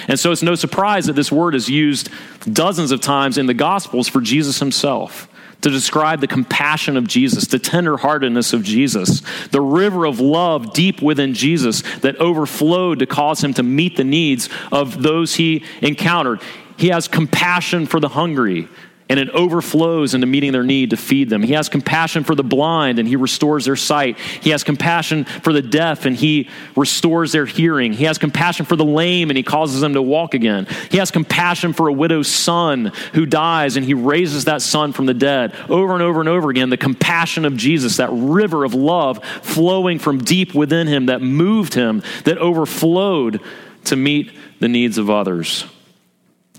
And 0.06 0.18
so 0.18 0.30
it's 0.30 0.42
no 0.42 0.54
surprise 0.54 1.06
that 1.06 1.14
this 1.14 1.32
word 1.32 1.54
is 1.54 1.68
used 1.68 2.08
dozens 2.52 2.92
of 2.92 3.00
times 3.00 3.36
in 3.36 3.46
the 3.46 3.54
Gospels 3.54 4.06
for 4.06 4.20
Jesus 4.20 4.60
himself 4.60 5.28
to 5.62 5.70
describe 5.70 6.20
the 6.20 6.26
compassion 6.26 6.96
of 6.96 7.06
Jesus, 7.06 7.46
the 7.46 7.58
tenderheartedness 7.58 8.52
of 8.52 8.62
Jesus, 8.62 9.22
the 9.48 9.60
river 9.60 10.06
of 10.06 10.20
love 10.20 10.72
deep 10.72 11.02
within 11.02 11.34
Jesus 11.34 11.82
that 11.98 12.16
overflowed 12.16 13.00
to 13.00 13.06
cause 13.06 13.42
him 13.42 13.54
to 13.54 13.62
meet 13.62 13.96
the 13.96 14.04
needs 14.04 14.48
of 14.72 15.02
those 15.02 15.34
he 15.34 15.64
encountered. 15.82 16.40
He 16.76 16.88
has 16.88 17.08
compassion 17.08 17.86
for 17.86 18.00
the 18.00 18.08
hungry 18.08 18.68
and 19.10 19.18
it 19.18 19.28
overflows 19.30 20.14
into 20.14 20.24
meeting 20.24 20.52
their 20.52 20.62
need 20.62 20.90
to 20.90 20.96
feed 20.96 21.28
them. 21.28 21.42
He 21.42 21.54
has 21.54 21.68
compassion 21.68 22.22
for 22.22 22.36
the 22.36 22.44
blind 22.44 23.00
and 23.00 23.08
he 23.08 23.16
restores 23.16 23.64
their 23.64 23.74
sight. 23.74 24.16
He 24.20 24.50
has 24.50 24.62
compassion 24.62 25.24
for 25.24 25.52
the 25.52 25.60
deaf 25.60 26.06
and 26.06 26.14
he 26.14 26.48
restores 26.76 27.32
their 27.32 27.44
hearing. 27.44 27.92
He 27.92 28.04
has 28.04 28.18
compassion 28.18 28.66
for 28.66 28.76
the 28.76 28.84
lame 28.84 29.28
and 29.28 29.36
he 29.36 29.42
causes 29.42 29.80
them 29.80 29.94
to 29.94 30.00
walk 30.00 30.34
again. 30.34 30.68
He 30.92 30.98
has 30.98 31.10
compassion 31.10 31.72
for 31.72 31.88
a 31.88 31.92
widow's 31.92 32.28
son 32.28 32.92
who 33.12 33.26
dies 33.26 33.76
and 33.76 33.84
he 33.84 33.94
raises 33.94 34.44
that 34.44 34.62
son 34.62 34.92
from 34.92 35.06
the 35.06 35.14
dead. 35.14 35.56
Over 35.68 35.94
and 35.94 36.02
over 36.02 36.20
and 36.20 36.28
over 36.28 36.48
again, 36.48 36.70
the 36.70 36.76
compassion 36.76 37.44
of 37.44 37.56
Jesus, 37.56 37.96
that 37.96 38.10
river 38.12 38.64
of 38.64 38.74
love 38.74 39.24
flowing 39.42 39.98
from 39.98 40.18
deep 40.18 40.54
within 40.54 40.86
him 40.86 41.06
that 41.06 41.20
moved 41.20 41.74
him, 41.74 42.04
that 42.26 42.38
overflowed 42.38 43.40
to 43.86 43.96
meet 43.96 44.30
the 44.60 44.68
needs 44.68 44.98
of 44.98 45.10
others. 45.10 45.66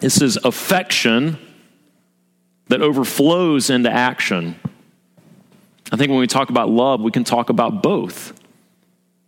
This 0.01 0.22
is 0.22 0.36
affection 0.43 1.38
that 2.72 2.82
overflows 2.82 3.70
into 3.70 3.92
action. 3.92 4.56
I 5.92 5.98
think 5.98 6.10
when 6.10 6.20
we 6.20 6.28
talk 6.28 6.50
about 6.50 6.70
love, 6.70 7.01
we 7.01 7.12
can 7.12 7.25
talk 7.25 7.50
about 7.50 7.84
both. 7.84 8.34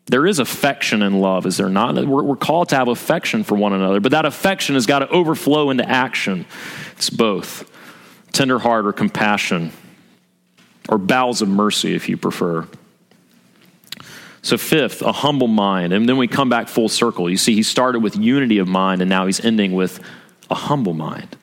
There 0.05 0.25
is 0.25 0.39
affection 0.39 1.01
in 1.01 1.19
love, 1.19 1.45
is 1.45 1.57
there 1.57 1.67
not? 1.67 1.95
We're, 1.95 2.23
we're, 2.23 2.38
called 2.38 2.69
to 2.69 2.77
have 2.77 2.88
affection 2.88 3.43
for 3.43 3.55
one 3.55 3.73
another, 3.73 4.00
but 4.00 4.13
that 4.13 4.25
affection 4.25 4.75
has 4.75 4.85
got 4.85 5.00
to 5.00 5.09
overflow 5.09 5.71
into 5.71 5.88
action. 5.88 6.45
It's 6.93 7.09
both 7.09 7.69
tender 8.31 8.59
heart 8.59 8.88
or 8.88 8.93
compassion, 8.93 9.73
or 10.88 10.97
bowels 10.97 11.41
of 11.41 11.50
mercy, 11.50 11.95
if 11.95 12.07
you 12.07 12.15
prefer. 12.15 12.65
So, 14.41 14.57
fifth, 14.57 15.01
a 15.01 15.12
humble 15.12 15.47
mind. 15.47 15.91
And 15.91 16.07
then 16.07 16.15
we 16.15 16.29
come 16.29 16.47
back 16.47 16.69
full 16.69 16.89
circle. 16.89 17.29
You 17.29 17.38
see, 17.38 17.55
he 17.55 17.63
started 17.63 18.00
with 18.00 18.15
unity 18.15 18.59
of 18.59 18.69
mind, 18.69 19.01
and 19.01 19.09
now 19.09 19.25
he's 19.25 19.43
ending 19.43 19.73
with 19.73 20.00
a 20.50 20.55
humble 20.55 20.93
mind. 20.93 21.38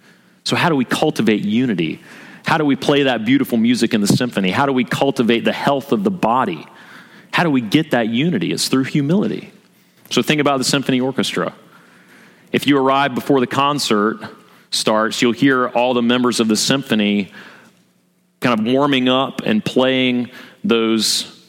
So, 0.51 0.57
how 0.57 0.69
do 0.69 0.75
we 0.75 0.85
cultivate 0.85 1.45
unity? 1.45 2.01
How 2.45 2.59
do 2.59 2.65
we 2.65 2.75
play 2.75 3.05
that 3.05 3.25
beautiful 3.25 3.57
music 3.57 3.95
in 3.95 4.01
the 4.01 4.09
symphony? 4.09 4.51
How 4.51 4.67
do 4.67 4.73
we 4.73 4.83
cultivate 4.83 5.45
the 5.45 5.53
health 5.53 5.93
of 5.93 6.03
the 6.03 6.11
body? 6.11 6.67
How 7.33 7.45
do 7.45 7.51
we 7.53 7.61
get 7.61 7.93
that 7.93 8.09
unity? 8.09 8.51
It's 8.51 8.67
through 8.67 8.83
humility. 8.83 9.53
So, 10.11 10.23
think 10.23 10.41
about 10.41 10.57
the 10.57 10.65
symphony 10.65 11.01
orchestra. 11.01 11.55
If 12.51 12.67
you 12.67 12.79
arrive 12.79 13.15
before 13.15 13.39
the 13.39 13.47
concert 13.47 14.19
starts, 14.73 15.23
you'll 15.23 15.31
hear 15.31 15.69
all 15.69 15.95
the 15.95 16.03
members 16.03 16.41
of 16.41 16.49
the 16.49 16.57
symphony 16.57 17.31
kind 18.41 18.59
of 18.59 18.67
warming 18.67 19.09
up 19.09 19.43
and 19.43 19.65
playing 19.65 20.33
those 20.65 21.40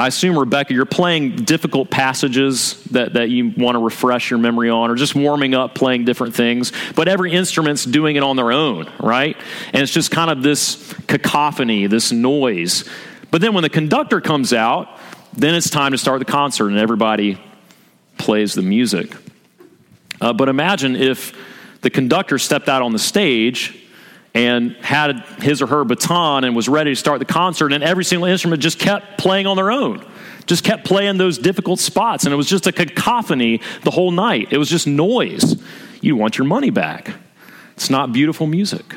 I 0.00 0.06
assume, 0.06 0.38
Rebecca, 0.38 0.72
you're 0.72 0.86
playing 0.86 1.36
difficult 1.36 1.90
passages 1.90 2.82
that, 2.84 3.12
that 3.12 3.28
you 3.28 3.52
want 3.54 3.74
to 3.74 3.84
refresh 3.84 4.30
your 4.30 4.38
memory 4.38 4.70
on, 4.70 4.90
or 4.90 4.94
just 4.94 5.14
warming 5.14 5.54
up 5.54 5.74
playing 5.74 6.06
different 6.06 6.34
things. 6.34 6.72
But 6.96 7.06
every 7.06 7.32
instrument's 7.32 7.84
doing 7.84 8.16
it 8.16 8.22
on 8.22 8.36
their 8.36 8.50
own, 8.50 8.90
right? 8.98 9.36
And 9.74 9.82
it's 9.82 9.92
just 9.92 10.10
kind 10.10 10.30
of 10.30 10.42
this 10.42 10.94
cacophony, 11.06 11.86
this 11.86 12.12
noise. 12.12 12.88
But 13.30 13.42
then 13.42 13.52
when 13.52 13.60
the 13.60 13.68
conductor 13.68 14.22
comes 14.22 14.54
out, 14.54 14.88
then 15.34 15.54
it's 15.54 15.68
time 15.68 15.92
to 15.92 15.98
start 15.98 16.18
the 16.18 16.24
concert 16.24 16.68
and 16.68 16.78
everybody 16.78 17.38
plays 18.16 18.54
the 18.54 18.62
music. 18.62 19.14
Uh, 20.18 20.32
but 20.32 20.48
imagine 20.48 20.96
if 20.96 21.36
the 21.82 21.90
conductor 21.90 22.38
stepped 22.38 22.70
out 22.70 22.80
on 22.80 22.94
the 22.94 22.98
stage 22.98 23.78
and 24.34 24.72
had 24.76 25.20
his 25.40 25.60
or 25.60 25.66
her 25.66 25.84
baton 25.84 26.44
and 26.44 26.54
was 26.54 26.68
ready 26.68 26.92
to 26.92 26.96
start 26.96 27.18
the 27.18 27.24
concert, 27.24 27.72
and 27.72 27.82
every 27.82 28.04
single 28.04 28.28
instrument 28.28 28.62
just 28.62 28.78
kept 28.78 29.18
playing 29.18 29.46
on 29.46 29.56
their 29.56 29.70
own. 29.70 30.04
Just 30.46 30.64
kept 30.64 30.84
playing 30.84 31.16
those 31.18 31.38
difficult 31.38 31.78
spots, 31.78 32.24
and 32.24 32.32
it 32.32 32.36
was 32.36 32.48
just 32.48 32.66
a 32.66 32.72
cacophony 32.72 33.60
the 33.82 33.90
whole 33.90 34.10
night. 34.10 34.48
It 34.50 34.58
was 34.58 34.68
just 34.68 34.86
noise. 34.86 35.60
You 36.00 36.16
want 36.16 36.38
your 36.38 36.46
money 36.46 36.70
back. 36.70 37.12
It's 37.74 37.90
not 37.90 38.12
beautiful 38.12 38.46
music. 38.46 38.94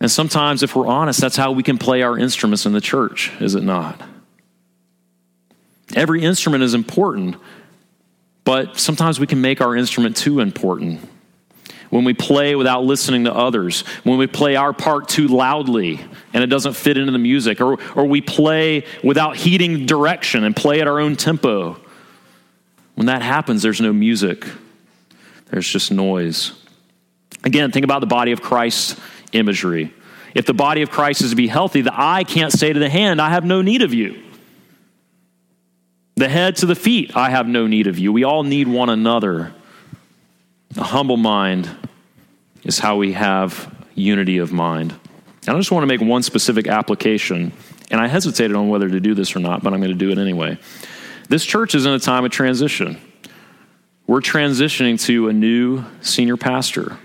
And 0.00 0.10
sometimes, 0.10 0.62
if 0.62 0.74
we're 0.74 0.86
honest, 0.86 1.20
that's 1.20 1.36
how 1.36 1.52
we 1.52 1.62
can 1.62 1.78
play 1.78 2.02
our 2.02 2.18
instruments 2.18 2.66
in 2.66 2.72
the 2.72 2.80
church, 2.80 3.32
is 3.40 3.54
it 3.54 3.62
not? 3.62 4.00
Every 5.94 6.22
instrument 6.22 6.64
is 6.64 6.74
important, 6.74 7.36
but 8.44 8.78
sometimes 8.78 9.20
we 9.20 9.26
can 9.26 9.40
make 9.40 9.60
our 9.60 9.76
instrument 9.76 10.16
too 10.16 10.40
important. 10.40 11.00
When 11.94 12.02
we 12.02 12.12
play 12.12 12.56
without 12.56 12.84
listening 12.84 13.22
to 13.22 13.32
others, 13.32 13.82
when 14.02 14.18
we 14.18 14.26
play 14.26 14.56
our 14.56 14.72
part 14.72 15.08
too 15.08 15.28
loudly 15.28 16.04
and 16.32 16.42
it 16.42 16.48
doesn't 16.48 16.72
fit 16.72 16.96
into 16.96 17.12
the 17.12 17.20
music, 17.20 17.60
or, 17.60 17.78
or 17.94 18.04
we 18.04 18.20
play 18.20 18.84
without 19.04 19.36
heeding 19.36 19.86
direction 19.86 20.42
and 20.42 20.56
play 20.56 20.80
at 20.80 20.88
our 20.88 20.98
own 20.98 21.14
tempo. 21.14 21.80
When 22.96 23.06
that 23.06 23.22
happens, 23.22 23.62
there's 23.62 23.80
no 23.80 23.92
music, 23.92 24.44
there's 25.52 25.68
just 25.68 25.92
noise. 25.92 26.54
Again, 27.44 27.70
think 27.70 27.84
about 27.84 28.00
the 28.00 28.06
body 28.06 28.32
of 28.32 28.42
Christ 28.42 28.98
imagery. 29.30 29.94
If 30.34 30.46
the 30.46 30.52
body 30.52 30.82
of 30.82 30.90
Christ 30.90 31.22
is 31.22 31.30
to 31.30 31.36
be 31.36 31.46
healthy, 31.46 31.82
the 31.82 31.94
eye 31.94 32.24
can't 32.24 32.50
say 32.50 32.72
to 32.72 32.80
the 32.80 32.90
hand, 32.90 33.22
I 33.22 33.30
have 33.30 33.44
no 33.44 33.62
need 33.62 33.82
of 33.82 33.94
you. 33.94 34.20
The 36.16 36.28
head 36.28 36.56
to 36.56 36.66
the 36.66 36.74
feet, 36.74 37.16
I 37.16 37.30
have 37.30 37.46
no 37.46 37.68
need 37.68 37.86
of 37.86 38.00
you. 38.00 38.12
We 38.12 38.24
all 38.24 38.42
need 38.42 38.66
one 38.66 38.88
another. 38.88 39.54
A 40.76 40.82
humble 40.82 41.16
mind 41.16 41.70
is 42.64 42.78
how 42.78 42.96
we 42.96 43.12
have 43.12 43.72
unity 43.94 44.38
of 44.38 44.52
mind. 44.52 44.92
And 45.46 45.56
I 45.56 45.58
just 45.58 45.70
want 45.70 45.82
to 45.82 45.86
make 45.86 46.00
one 46.00 46.22
specific 46.22 46.66
application, 46.66 47.52
and 47.90 48.00
I 48.00 48.08
hesitated 48.08 48.56
on 48.56 48.68
whether 48.68 48.88
to 48.88 48.98
do 48.98 49.14
this 49.14 49.36
or 49.36 49.38
not, 49.38 49.62
but 49.62 49.72
I'm 49.72 49.80
going 49.80 49.92
to 49.92 49.98
do 49.98 50.10
it 50.10 50.18
anyway. 50.18 50.58
This 51.28 51.44
church 51.44 51.74
is 51.74 51.86
in 51.86 51.92
a 51.92 51.98
time 51.98 52.24
of 52.24 52.32
transition. 52.32 52.98
We're 54.06 54.20
transitioning 54.20 55.00
to 55.06 55.28
a 55.28 55.32
new 55.32 55.84
senior 56.00 56.36
pastor. 56.36 56.98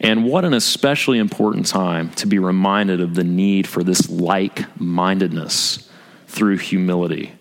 And 0.00 0.24
what 0.24 0.44
an 0.44 0.54
especially 0.54 1.18
important 1.18 1.66
time 1.66 2.10
to 2.12 2.26
be 2.26 2.38
reminded 2.38 3.00
of 3.00 3.14
the 3.14 3.24
need 3.24 3.66
for 3.66 3.82
this 3.82 4.10
like 4.10 4.78
mindedness 4.78 5.88
through 6.26 6.58
humility. 6.58 7.32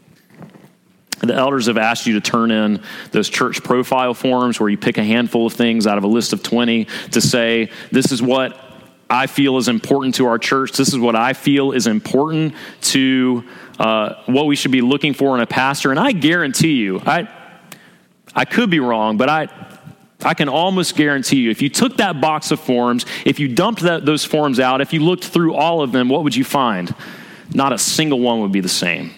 The 1.24 1.34
elders 1.34 1.68
have 1.68 1.77
asked 1.77 2.06
you 2.06 2.15
to 2.15 2.22
turn 2.22 2.51
in 2.51 2.82
those 3.12 3.30
church 3.30 3.63
profile 3.63 4.13
forms 4.13 4.60
where 4.60 4.68
you 4.70 4.77
pick 4.77 4.98
a 4.98 5.03
handful 5.03 5.46
of 5.46 5.53
things 5.53 5.88
out 5.88 5.98
of 5.98 6.03
a 6.03 6.08
list 6.08 6.34
of 6.34 6.44
20 6.44 6.86
to 7.12 7.22
say, 7.22 7.70
This 7.92 8.12
is 8.12 8.22
what 8.22 8.60
I 9.10 9.27
feel 9.27 9.58
is 9.58 9.70
important 9.70 10.15
to 10.15 10.25
our 10.25 10.38
church. 10.38 10.74
This 10.74 10.89
is 10.89 11.00
what 11.00 11.15
I 11.15 11.32
feel 11.32 11.72
is 11.72 11.88
important 11.88 12.56
to 12.82 13.44
uh, 13.80 14.15
what 14.25 14.48
we 14.48 14.58
should 14.58 14.72
be 14.72 14.82
looking 14.82 15.13
for 15.13 15.34
in 15.36 15.42
a 15.42 15.46
pastor. 15.46 15.92
And 15.92 16.00
I 16.00 16.12
guarantee 16.12 16.74
you, 16.74 17.00
I, 17.06 17.30
I 18.36 18.44
could 18.44 18.70
be 18.70 18.82
wrong, 18.82 19.15
but 19.15 19.30
I, 19.30 19.48
I 20.24 20.34
can 20.34 20.50
almost 20.50 20.96
guarantee 20.96 21.38
you, 21.38 21.51
if 21.51 21.62
you 21.62 21.70
took 21.70 21.98
that 21.98 22.20
box 22.20 22.51
of 22.51 22.60
forms, 22.60 23.06
if 23.24 23.39
you 23.39 23.48
dumped 23.48 23.82
that, 23.84 24.06
those 24.06 24.25
forms 24.25 24.60
out, 24.60 24.82
if 24.82 24.92
you 24.92 25.00
looked 25.00 25.24
through 25.24 25.53
all 25.53 25.82
of 25.82 25.94
them, 25.94 26.10
what 26.10 26.24
would 26.24 26.36
you 26.36 26.44
find? 26.44 26.94
Not 27.53 27.72
a 27.72 27.77
single 27.77 28.20
one 28.20 28.42
would 28.42 28.51
be 28.51 28.62
the 28.62 28.68
same. 28.68 29.12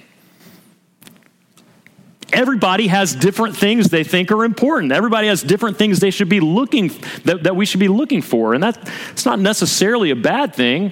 Everybody 2.35 2.87
has 2.87 3.15
different 3.15 3.55
things 3.55 3.89
they 3.89 4.03
think 4.03 4.29
are 4.29 4.43
important. 4.43 4.91
Everybody 4.91 5.27
has 5.29 5.41
different 5.41 5.77
things 5.77 5.99
they 5.99 6.11
should 6.11 6.27
be 6.27 6.41
looking 6.41 6.89
that, 7.23 7.43
that 7.43 7.55
we 7.55 7.65
should 7.65 7.79
be 7.79 7.87
looking 7.87 8.21
for. 8.21 8.53
And 8.53 8.61
that 8.61 8.77
it's 9.11 9.25
not 9.25 9.39
necessarily 9.39 10.11
a 10.11 10.17
bad 10.17 10.53
thing. 10.53 10.91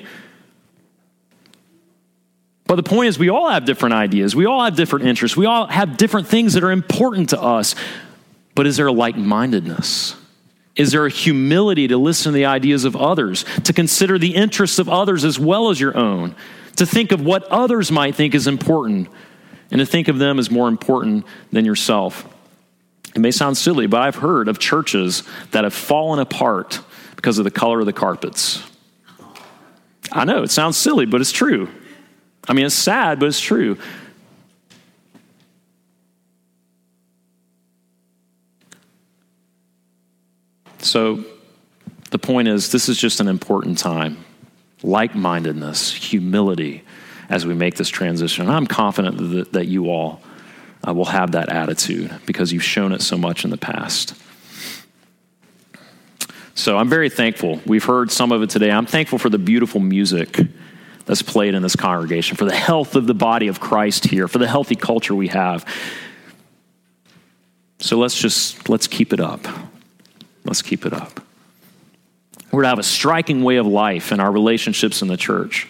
But 2.65 2.77
the 2.77 2.83
point 2.83 3.09
is, 3.09 3.19
we 3.19 3.27
all 3.27 3.49
have 3.49 3.65
different 3.65 3.93
ideas. 3.93 4.37
We 4.37 4.45
all 4.45 4.63
have 4.63 4.77
different 4.77 5.05
interests. 5.05 5.35
We 5.35 5.45
all 5.45 5.67
have 5.67 5.97
different 5.97 6.27
things 6.27 6.53
that 6.53 6.63
are 6.63 6.71
important 6.71 7.31
to 7.31 7.41
us. 7.41 7.75
But 8.55 8.65
is 8.65 8.77
there 8.77 8.87
a 8.87 8.93
like 8.93 9.17
mindedness? 9.17 10.15
Is 10.77 10.93
there 10.93 11.05
a 11.05 11.09
humility 11.09 11.89
to 11.89 11.97
listen 11.97 12.31
to 12.31 12.35
the 12.35 12.45
ideas 12.45 12.85
of 12.85 12.95
others, 12.95 13.43
to 13.65 13.73
consider 13.73 14.17
the 14.17 14.33
interests 14.33 14.79
of 14.79 14.87
others 14.87 15.25
as 15.25 15.37
well 15.37 15.69
as 15.69 15.79
your 15.81 15.95
own, 15.97 16.35
to 16.77 16.85
think 16.85 17.11
of 17.11 17.21
what 17.21 17.43
others 17.45 17.91
might 17.91 18.15
think 18.15 18.33
is 18.33 18.47
important, 18.47 19.09
and 19.73 19.79
to 19.79 19.87
think 19.87 20.07
of 20.07 20.19
them 20.19 20.37
as 20.37 20.51
more 20.51 20.67
important 20.67 21.25
than 21.51 21.65
yourself? 21.65 22.29
It 23.15 23.19
may 23.19 23.31
sound 23.31 23.57
silly, 23.57 23.87
but 23.87 24.01
I've 24.01 24.15
heard 24.15 24.47
of 24.47 24.59
churches 24.59 25.23
that 25.49 25.63
have 25.63 25.73
fallen 25.73 26.19
apart 26.19 26.79
because 27.15 27.39
of 27.39 27.43
the 27.43 27.51
color 27.51 27.79
of 27.79 27.87
the 27.87 27.93
carpets. 27.93 28.63
I 30.11 30.25
know 30.25 30.43
it 30.43 30.51
sounds 30.51 30.77
silly, 30.77 31.07
but 31.07 31.21
it's 31.21 31.31
true. 31.31 31.69
I 32.47 32.53
mean, 32.53 32.67
it's 32.67 32.75
sad, 32.75 33.19
but 33.19 33.25
it's 33.25 33.39
true. 33.39 33.79
So 40.77 41.25
the 42.11 42.19
point 42.19 42.47
is, 42.47 42.71
this 42.71 42.89
is 42.89 42.99
just 42.99 43.19
an 43.21 43.27
important 43.27 43.79
time. 43.79 44.23
Like 44.83 45.15
mindedness, 45.15 45.91
humility 45.91 46.83
as 47.29 47.45
we 47.45 47.53
make 47.53 47.75
this 47.75 47.89
transition. 47.89 48.45
And 48.45 48.53
I'm 48.53 48.67
confident 48.67 49.17
that, 49.17 49.53
that 49.53 49.67
you 49.67 49.89
all 49.89 50.21
uh, 50.87 50.93
will 50.93 51.05
have 51.05 51.31
that 51.31 51.49
attitude 51.49 52.13
because 52.25 52.51
you've 52.51 52.63
shown 52.63 52.91
it 52.91 53.01
so 53.01 53.17
much 53.17 53.43
in 53.43 53.49
the 53.49 53.57
past. 53.57 54.15
So 56.55 56.77
I'm 56.77 56.89
very 56.89 57.09
thankful. 57.09 57.61
We've 57.65 57.83
heard 57.83 58.11
some 58.11 58.31
of 58.31 58.43
it 58.43 58.49
today. 58.49 58.71
I'm 58.71 58.85
thankful 58.85 59.17
for 59.17 59.29
the 59.29 59.39
beautiful 59.39 59.79
music 59.79 60.39
that's 61.05 61.21
played 61.21 61.55
in 61.55 61.61
this 61.61 61.75
congregation, 61.75 62.37
for 62.37 62.45
the 62.45 62.55
health 62.55 62.95
of 62.95 63.07
the 63.07 63.13
body 63.13 63.47
of 63.47 63.59
Christ 63.59 64.05
here, 64.05 64.27
for 64.27 64.37
the 64.37 64.47
healthy 64.47 64.75
culture 64.75 65.15
we 65.15 65.27
have. 65.29 65.65
So 67.79 67.97
let's 67.97 68.17
just 68.17 68.69
let's 68.69 68.87
keep 68.87 69.11
it 69.13 69.19
up. 69.19 69.45
Let's 70.45 70.61
keep 70.61 70.85
it 70.85 70.93
up. 70.93 71.19
We're 72.51 72.61
to 72.61 72.67
have 72.67 72.79
a 72.79 72.83
striking 72.83 73.43
way 73.43 73.55
of 73.55 73.65
life 73.65 74.11
in 74.11 74.19
our 74.19 74.31
relationships 74.31 75.01
in 75.01 75.07
the 75.07 75.17
church. 75.17 75.67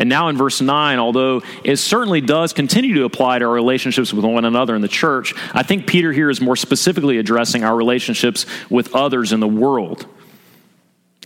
And 0.00 0.08
now 0.08 0.28
in 0.28 0.36
verse 0.38 0.62
9, 0.62 0.98
although 0.98 1.42
it 1.62 1.76
certainly 1.76 2.22
does 2.22 2.54
continue 2.54 2.94
to 2.94 3.04
apply 3.04 3.38
to 3.38 3.44
our 3.44 3.52
relationships 3.52 4.14
with 4.14 4.24
one 4.24 4.46
another 4.46 4.74
in 4.74 4.80
the 4.80 4.88
church, 4.88 5.34
I 5.52 5.62
think 5.62 5.86
Peter 5.86 6.10
here 6.10 6.30
is 6.30 6.40
more 6.40 6.56
specifically 6.56 7.18
addressing 7.18 7.64
our 7.64 7.76
relationships 7.76 8.46
with 8.70 8.94
others 8.94 9.34
in 9.34 9.40
the 9.40 9.46
world 9.46 10.06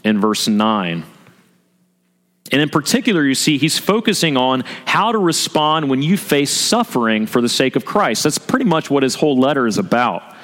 in 0.03 0.21
verse 0.21 0.49
9. 0.49 1.05
And 2.51 2.61
in 2.61 2.69
particular, 2.69 3.25
you 3.25 3.37
see, 3.37 3.59
he's 3.59 3.79
focusing 3.79 4.37
on 4.37 4.65
how 4.87 5.13
to 5.13 5.19
respond 5.19 5.89
when 5.89 6.03
you 6.03 6.17
face 6.17 6.51
suffering 6.51 7.27
for 7.27 7.41
the 7.41 7.49
sake 7.49 7.77
of 7.77 7.85
Christ. 7.85 8.25
That's 8.25 8.39
pretty 8.39 8.65
much 8.65 8.91
what 8.91 9.05
his 9.05 9.15
whole 9.15 9.39
letter 9.39 9.69
is 9.69 9.79
about. 9.79 10.35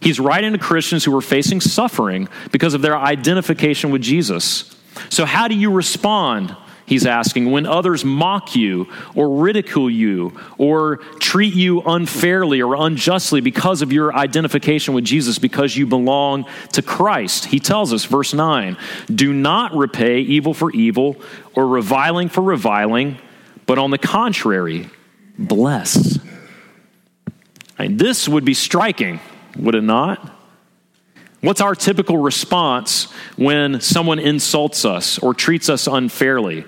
He's 0.00 0.18
writing 0.18 0.52
to 0.54 0.58
Christians 0.58 1.04
who 1.04 1.16
are 1.16 1.22
facing 1.22 1.60
suffering 1.60 2.28
because 2.50 2.74
of 2.74 2.82
their 2.82 2.98
identification 2.98 3.90
with 3.92 4.02
Jesus. 4.02 4.74
So, 5.08 5.24
how 5.24 5.46
do 5.46 5.54
you 5.54 5.70
respond? 5.70 6.56
He's 6.88 7.04
asking, 7.04 7.50
when 7.50 7.66
others 7.66 8.02
mock 8.02 8.56
you 8.56 8.88
or 9.14 9.36
ridicule 9.36 9.90
you 9.90 10.40
or 10.56 10.96
treat 11.20 11.52
you 11.54 11.82
unfairly 11.82 12.62
or 12.62 12.74
unjustly 12.74 13.42
because 13.42 13.82
of 13.82 13.92
your 13.92 14.16
identification 14.16 14.94
with 14.94 15.04
Jesus, 15.04 15.38
because 15.38 15.76
you 15.76 15.86
belong 15.86 16.46
to 16.72 16.80
Christ. 16.80 17.44
He 17.44 17.60
tells 17.60 17.92
us, 17.92 18.06
verse 18.06 18.32
9, 18.32 18.78
do 19.14 19.34
not 19.34 19.74
repay 19.74 20.20
evil 20.20 20.54
for 20.54 20.70
evil 20.72 21.16
or 21.54 21.66
reviling 21.66 22.30
for 22.30 22.40
reviling, 22.40 23.18
but 23.66 23.78
on 23.78 23.90
the 23.90 23.98
contrary, 23.98 24.88
bless. 25.38 26.18
And 27.76 27.98
this 27.98 28.26
would 28.26 28.46
be 28.46 28.54
striking 28.54 29.20
would 29.56 29.74
it 29.74 29.82
not? 29.82 30.34
What's 31.40 31.60
our 31.60 31.74
typical 31.74 32.16
response 32.16 33.12
when 33.36 33.80
someone 33.80 34.18
insults 34.18 34.84
us 34.84 35.18
or 35.18 35.34
treats 35.34 35.68
us 35.68 35.86
unfairly? 35.86 36.64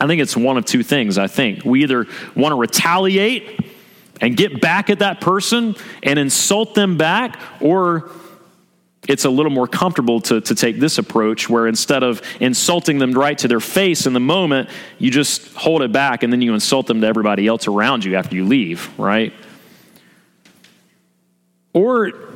I 0.00 0.06
think 0.06 0.22
it's 0.22 0.36
one 0.36 0.56
of 0.56 0.64
two 0.64 0.82
things. 0.82 1.18
I 1.18 1.26
think 1.26 1.64
we 1.64 1.82
either 1.82 2.06
want 2.34 2.52
to 2.52 2.56
retaliate 2.56 3.60
and 4.20 4.36
get 4.36 4.60
back 4.60 4.90
at 4.90 5.00
that 5.00 5.20
person 5.20 5.76
and 6.02 6.18
insult 6.18 6.74
them 6.74 6.96
back, 6.96 7.38
or 7.60 8.10
it's 9.08 9.24
a 9.24 9.30
little 9.30 9.50
more 9.50 9.66
comfortable 9.66 10.20
to, 10.22 10.40
to 10.40 10.54
take 10.54 10.78
this 10.78 10.98
approach 10.98 11.48
where 11.48 11.66
instead 11.66 12.02
of 12.02 12.22
insulting 12.38 12.98
them 12.98 13.12
right 13.12 13.36
to 13.38 13.48
their 13.48 13.60
face 13.60 14.06
in 14.06 14.12
the 14.12 14.20
moment, 14.20 14.68
you 14.98 15.10
just 15.10 15.54
hold 15.54 15.82
it 15.82 15.92
back 15.92 16.22
and 16.22 16.32
then 16.32 16.42
you 16.42 16.54
insult 16.54 16.86
them 16.86 17.00
to 17.00 17.06
everybody 17.06 17.46
else 17.46 17.66
around 17.66 18.04
you 18.04 18.16
after 18.16 18.36
you 18.36 18.44
leave, 18.46 18.90
right? 18.98 19.32
Or 21.72 22.29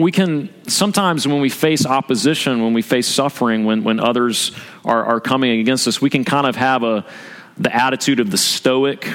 we 0.00 0.12
can 0.12 0.50
sometimes, 0.68 1.28
when 1.28 1.40
we 1.40 1.48
face 1.48 1.84
opposition, 1.84 2.62
when 2.62 2.72
we 2.72 2.82
face 2.82 3.06
suffering, 3.06 3.64
when, 3.64 3.84
when 3.84 4.00
others 4.00 4.52
are, 4.84 5.04
are 5.04 5.20
coming 5.20 5.60
against 5.60 5.86
us, 5.86 6.00
we 6.00 6.10
can 6.10 6.24
kind 6.24 6.46
of 6.46 6.56
have 6.56 6.82
a, 6.82 7.04
the 7.58 7.74
attitude 7.74 8.20
of 8.20 8.30
the 8.30 8.38
Stoic. 8.38 9.06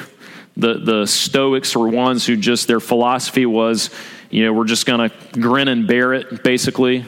The, 0.57 0.75
the 0.75 1.05
Stoics 1.05 1.75
were 1.75 1.87
ones 1.87 2.25
who 2.25 2.37
just, 2.37 2.67
their 2.67 2.79
philosophy 2.79 3.45
was, 3.45 3.89
you 4.29 4.45
know, 4.45 4.53
we're 4.53 4.65
just 4.65 4.85
going 4.85 5.09
to 5.09 5.39
grin 5.39 5.67
and 5.67 5.87
bear 5.87 6.13
it, 6.13 6.43
basically, 6.43 7.05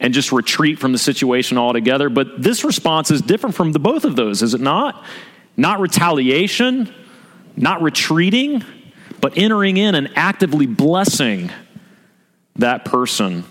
and 0.00 0.12
just 0.12 0.32
retreat 0.32 0.78
from 0.78 0.92
the 0.92 0.98
situation 0.98 1.58
altogether. 1.58 2.08
But 2.08 2.42
this 2.42 2.64
response 2.64 3.10
is 3.10 3.22
different 3.22 3.54
from 3.54 3.72
the 3.72 3.78
both 3.78 4.04
of 4.04 4.16
those, 4.16 4.42
is 4.42 4.54
it 4.54 4.60
not? 4.60 5.04
Not 5.56 5.80
retaliation, 5.80 6.92
not 7.56 7.82
retreating, 7.82 8.64
but 9.20 9.38
entering 9.38 9.76
in 9.76 9.94
and 9.94 10.10
actively 10.16 10.66
blessing 10.66 11.50
that 12.56 12.84
person. 12.84 13.44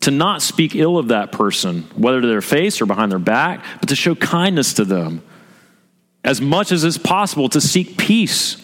To 0.00 0.10
not 0.10 0.42
speak 0.42 0.74
ill 0.74 0.96
of 0.96 1.08
that 1.08 1.32
person, 1.32 1.82
whether 1.96 2.20
to 2.20 2.26
their 2.26 2.40
face 2.40 2.80
or 2.80 2.86
behind 2.86 3.12
their 3.12 3.18
back, 3.18 3.64
but 3.80 3.88
to 3.90 3.96
show 3.96 4.14
kindness 4.14 4.74
to 4.74 4.84
them. 4.84 5.22
As 6.24 6.40
much 6.40 6.72
as 6.72 6.84
is 6.84 6.98
possible, 6.98 7.48
to 7.50 7.60
seek 7.60 7.96
peace 7.96 8.62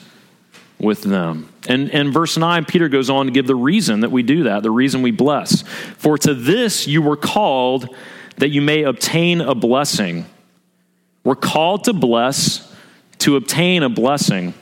with 0.78 1.02
them. 1.02 1.52
And 1.68 1.88
in 1.90 2.12
verse 2.12 2.36
9, 2.36 2.64
Peter 2.66 2.88
goes 2.88 3.10
on 3.10 3.26
to 3.26 3.32
give 3.32 3.46
the 3.46 3.54
reason 3.54 4.00
that 4.00 4.10
we 4.10 4.22
do 4.22 4.44
that, 4.44 4.62
the 4.62 4.70
reason 4.70 5.02
we 5.02 5.10
bless. 5.10 5.62
For 5.96 6.18
to 6.18 6.34
this 6.34 6.86
you 6.86 7.02
were 7.02 7.16
called 7.16 7.94
that 8.36 8.48
you 8.50 8.60
may 8.60 8.82
obtain 8.82 9.40
a 9.40 9.54
blessing. 9.54 10.26
We're 11.24 11.36
called 11.36 11.84
to 11.84 11.92
bless 11.92 12.72
to 13.18 13.36
obtain 13.36 13.82
a 13.82 13.88
blessing. 13.88 14.54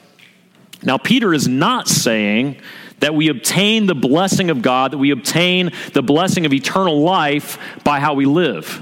Now, 0.83 0.98
Peter 0.98 1.33
is 1.33 1.48
not 1.48 1.88
saying 1.88 2.61
that 3.03 3.17
we 3.17 3.29
obtain 3.29 3.87
the 3.87 3.97
blessing 3.97 4.49
of 4.49 4.62
God, 4.62 4.93
that 4.93 4.99
we 4.99 5.11
obtain 5.11 5.73
the 5.93 6.03
blessing 6.03 6.47
of 6.47 6.53
eternal 6.53 7.03
life 7.03 7.59
by 7.83 7.99
how 7.99 8.15
we 8.15 8.27
live. 8.27 8.81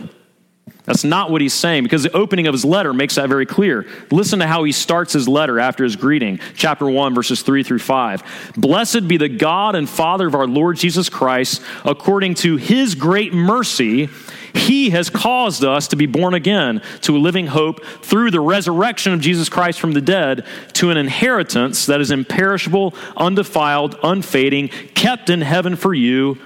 That's 0.90 1.04
not 1.04 1.30
what 1.30 1.40
he's 1.40 1.54
saying 1.54 1.84
because 1.84 2.02
the 2.02 2.10
opening 2.16 2.48
of 2.48 2.52
his 2.52 2.64
letter 2.64 2.92
makes 2.92 3.14
that 3.14 3.28
very 3.28 3.46
clear. 3.46 3.86
Listen 4.10 4.40
to 4.40 4.46
how 4.48 4.64
he 4.64 4.72
starts 4.72 5.12
his 5.12 5.28
letter 5.28 5.60
after 5.60 5.84
his 5.84 5.94
greeting, 5.94 6.40
chapter 6.56 6.90
1, 6.90 7.14
verses 7.14 7.42
3 7.42 7.62
through 7.62 7.78
5. 7.78 8.52
Blessed 8.56 9.06
be 9.06 9.16
the 9.16 9.28
God 9.28 9.76
and 9.76 9.88
Father 9.88 10.26
of 10.26 10.34
our 10.34 10.48
Lord 10.48 10.78
Jesus 10.78 11.08
Christ, 11.08 11.62
according 11.84 12.34
to 12.34 12.56
his 12.56 12.96
great 12.96 13.32
mercy. 13.32 14.08
He 14.52 14.90
has 14.90 15.10
caused 15.10 15.62
us 15.62 15.86
to 15.86 15.96
be 15.96 16.06
born 16.06 16.34
again 16.34 16.82
to 17.02 17.16
a 17.16 17.20
living 17.20 17.46
hope 17.46 17.84
through 18.02 18.32
the 18.32 18.40
resurrection 18.40 19.12
of 19.12 19.20
Jesus 19.20 19.48
Christ 19.48 19.78
from 19.78 19.92
the 19.92 20.00
dead 20.00 20.44
to 20.72 20.90
an 20.90 20.96
inheritance 20.96 21.86
that 21.86 22.00
is 22.00 22.10
imperishable, 22.10 22.96
undefiled, 23.16 23.96
unfading, 24.02 24.70
kept 24.96 25.30
in 25.30 25.42
heaven 25.42 25.76
for 25.76 25.94
you 25.94 26.36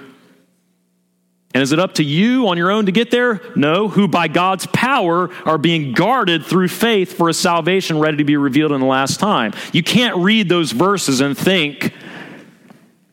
and 1.55 1.61
is 1.61 1.71
it 1.71 1.79
up 1.79 1.93
to 1.93 2.03
you 2.03 2.49
on 2.49 2.57
your 2.57 2.69
own 2.69 2.87
to 2.87 2.91
get 2.91 3.11
there? 3.11 3.39
No, 3.55 3.87
who 3.87 4.09
by 4.09 4.27
God's 4.27 4.65
power 4.67 5.33
are 5.45 5.57
being 5.57 5.93
guarded 5.93 6.45
through 6.45 6.67
faith 6.67 7.13
for 7.13 7.29
a 7.29 7.33
salvation 7.33 7.97
ready 7.97 8.17
to 8.17 8.25
be 8.25 8.35
revealed 8.35 8.73
in 8.73 8.81
the 8.81 8.85
last 8.85 9.21
time. 9.21 9.53
You 9.71 9.81
can't 9.81 10.17
read 10.17 10.49
those 10.49 10.73
verses 10.73 11.21
and 11.21 11.37
think, 11.37 11.93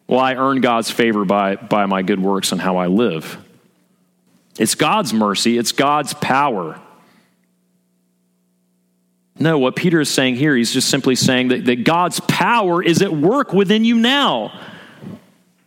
well, 0.08 0.18
I 0.18 0.34
earn 0.34 0.60
God's 0.60 0.90
favor 0.90 1.24
by, 1.24 1.54
by 1.54 1.86
my 1.86 2.02
good 2.02 2.18
works 2.18 2.50
and 2.50 2.60
how 2.60 2.78
I 2.78 2.88
live. 2.88 3.38
It's 4.58 4.74
God's 4.74 5.14
mercy, 5.14 5.56
it's 5.56 5.70
God's 5.70 6.12
power. 6.12 6.80
No, 9.38 9.60
what 9.60 9.76
Peter 9.76 10.00
is 10.00 10.10
saying 10.10 10.34
here, 10.34 10.56
he's 10.56 10.72
just 10.72 10.90
simply 10.90 11.14
saying 11.14 11.48
that, 11.48 11.66
that 11.66 11.84
God's 11.84 12.18
power 12.18 12.82
is 12.82 13.02
at 13.02 13.12
work 13.12 13.52
within 13.52 13.84
you 13.84 13.98
now 13.98 14.50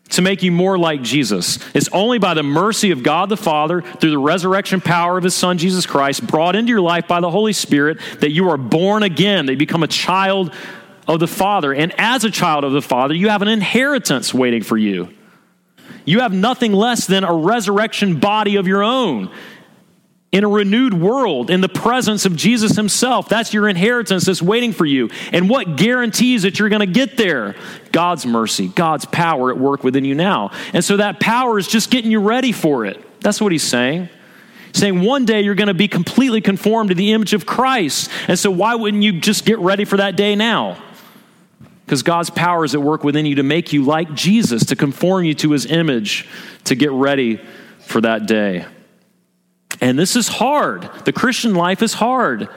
to 0.09 0.21
make 0.21 0.43
you 0.43 0.51
more 0.51 0.77
like 0.77 1.01
Jesus. 1.01 1.59
It's 1.73 1.89
only 1.89 2.19
by 2.19 2.33
the 2.35 2.43
mercy 2.43 2.91
of 2.91 3.03
God 3.03 3.29
the 3.29 3.37
Father, 3.37 3.81
through 3.81 4.11
the 4.11 4.19
resurrection 4.19 4.79
power 4.81 5.17
of 5.17 5.23
His 5.23 5.33
Son 5.33 5.57
Jesus 5.57 5.85
Christ, 5.85 6.25
brought 6.25 6.55
into 6.55 6.69
your 6.69 6.81
life 6.81 7.07
by 7.07 7.19
the 7.19 7.31
Holy 7.31 7.53
Spirit, 7.53 7.99
that 8.19 8.31
you 8.31 8.49
are 8.49 8.57
born 8.57 9.03
again, 9.03 9.47
that 9.47 9.53
you 9.53 9.57
become 9.57 9.83
a 9.83 9.87
child 9.87 10.53
of 11.07 11.19
the 11.19 11.27
Father. 11.27 11.73
And 11.73 11.93
as 11.97 12.23
a 12.23 12.31
child 12.31 12.63
of 12.63 12.71
the 12.71 12.81
Father, 12.81 13.13
you 13.13 13.29
have 13.29 13.41
an 13.41 13.47
inheritance 13.47 14.33
waiting 14.33 14.63
for 14.63 14.77
you. 14.77 15.09
You 16.05 16.19
have 16.19 16.33
nothing 16.33 16.71
less 16.71 17.07
than 17.07 17.23
a 17.23 17.33
resurrection 17.33 18.19
body 18.19 18.57
of 18.57 18.67
your 18.67 18.83
own 18.83 19.31
in 20.31 20.43
a 20.43 20.49
renewed 20.49 20.93
world, 20.93 21.49
in 21.49 21.61
the 21.61 21.69
presence 21.69 22.25
of 22.25 22.35
Jesus 22.35 22.75
Himself. 22.75 23.29
That's 23.29 23.53
your 23.53 23.69
inheritance 23.69 24.25
that's 24.25 24.41
waiting 24.41 24.73
for 24.73 24.85
you. 24.85 25.09
And 25.31 25.49
what 25.49 25.77
guarantees 25.77 26.41
that 26.43 26.59
you're 26.59 26.69
going 26.69 26.81
to 26.81 26.85
get 26.85 27.15
there? 27.15 27.55
God's 27.91 28.25
mercy, 28.25 28.67
God's 28.67 29.05
power 29.05 29.49
at 29.49 29.57
work 29.57 29.83
within 29.83 30.03
you 30.03 30.13
now. 30.13 30.51
And 30.73 30.83
so 30.83 30.97
that 30.97 31.19
power 31.19 31.57
is 31.57 31.67
just 31.67 31.89
getting 31.89 32.11
you 32.11 32.19
ready 32.19 32.51
for 32.51 32.85
it. 32.85 33.01
That's 33.21 33.39
what 33.39 33.53
He's 33.53 33.63
saying. 33.63 34.09
saying 34.73 35.01
one 35.01 35.25
day 35.25 35.41
you're 35.41 35.55
going 35.55 35.69
to 35.69 35.73
be 35.73 35.87
completely 35.87 36.41
conformed 36.41 36.89
to 36.89 36.95
the 36.95 37.13
image 37.13 37.33
of 37.33 37.45
Christ. 37.45 38.09
And 38.27 38.37
so 38.37 38.51
why 38.51 38.75
wouldn't 38.75 39.03
you 39.03 39.21
just 39.21 39.45
get 39.45 39.59
ready 39.59 39.85
for 39.85 39.97
that 39.97 40.17
day 40.17 40.35
now? 40.35 40.83
Because 41.85 42.03
God's 42.03 42.29
power 42.29 42.65
is 42.65 42.73
at 42.73 42.81
work 42.81 43.03
within 43.03 43.25
you 43.25 43.35
to 43.35 43.43
make 43.43 43.71
you 43.71 43.83
like 43.85 44.13
Jesus, 44.15 44.65
to 44.65 44.75
conform 44.75 45.23
you 45.23 45.33
to 45.35 45.51
his 45.51 45.65
image, 45.65 46.27
to 46.65 46.75
get 46.75 46.91
ready 46.91 47.39
for 47.79 48.01
that 48.01 48.25
day. 48.25 48.65
And 49.85 49.99
this 49.99 50.15
is 50.15 50.27
hard. 50.27 50.89
The 51.05 51.13
Christian 51.13 51.53
life 51.53 51.83
is 51.83 51.93
hard, 51.93 52.49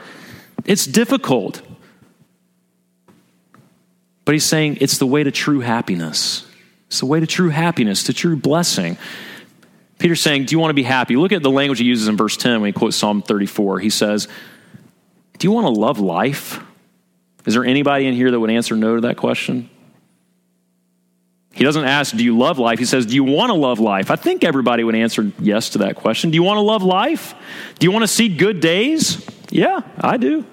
it's 0.65 0.87
difficult. 0.87 1.61
But 4.25 4.33
he's 4.33 4.45
saying 4.45 4.79
it's 4.81 4.97
the 4.97 5.05
way 5.05 5.21
to 5.23 5.29
true 5.31 5.59
happiness. 5.59 6.47
It's 6.87 7.01
the 7.01 7.05
way 7.05 7.19
to 7.19 7.27
true 7.27 7.49
happiness, 7.49 8.05
to 8.05 8.13
true 8.13 8.35
blessing. 8.35 8.97
Peter's 9.99 10.21
saying, 10.21 10.45
Do 10.45 10.55
you 10.55 10.59
want 10.59 10.71
to 10.71 10.75
be 10.75 10.81
happy? 10.81 11.17
Look 11.17 11.31
at 11.31 11.43
the 11.43 11.51
language 11.51 11.77
he 11.77 11.85
uses 11.85 12.07
in 12.07 12.17
verse 12.17 12.35
10 12.35 12.61
when 12.61 12.69
he 12.69 12.73
quotes 12.73 12.97
Psalm 12.97 13.21
34. 13.21 13.79
He 13.79 13.91
says, 13.91 14.27
Do 15.37 15.47
you 15.47 15.51
want 15.51 15.67
to 15.67 15.79
love 15.79 15.99
life? 15.99 16.59
Is 17.45 17.53
there 17.53 17.63
anybody 17.63 18.07
in 18.07 18.15
here 18.15 18.31
that 18.31 18.39
would 18.39 18.49
answer 18.49 18.75
no 18.75 18.95
to 18.95 19.01
that 19.01 19.17
question? 19.17 19.69
He 21.59 21.65
doesn't 21.65 21.83
ask, 21.83 22.15
Do 22.15 22.23
you 22.23 22.37
love 22.37 22.57
life? 22.57 22.79
He 22.79 22.85
says, 22.85 23.05
Do 23.05 23.13
you 23.13 23.25
want 23.25 23.49
to 23.49 23.53
love 23.53 23.81
life? 23.81 24.11
I 24.11 24.15
think 24.15 24.45
everybody 24.45 24.81
would 24.85 24.95
answer 24.95 25.29
yes 25.39 25.71
to 25.71 25.79
that 25.79 25.97
question. 25.97 26.31
Do 26.31 26.35
you 26.35 26.43
want 26.43 26.55
to 26.55 26.61
love 26.61 26.83
life? 26.83 27.35
Do 27.79 27.85
you 27.85 27.91
want 27.91 28.03
to 28.03 28.07
see 28.07 28.29
good 28.29 28.61
days? 28.61 29.29
Yeah, 29.49 29.81
I 29.99 30.15
do. 30.15 30.45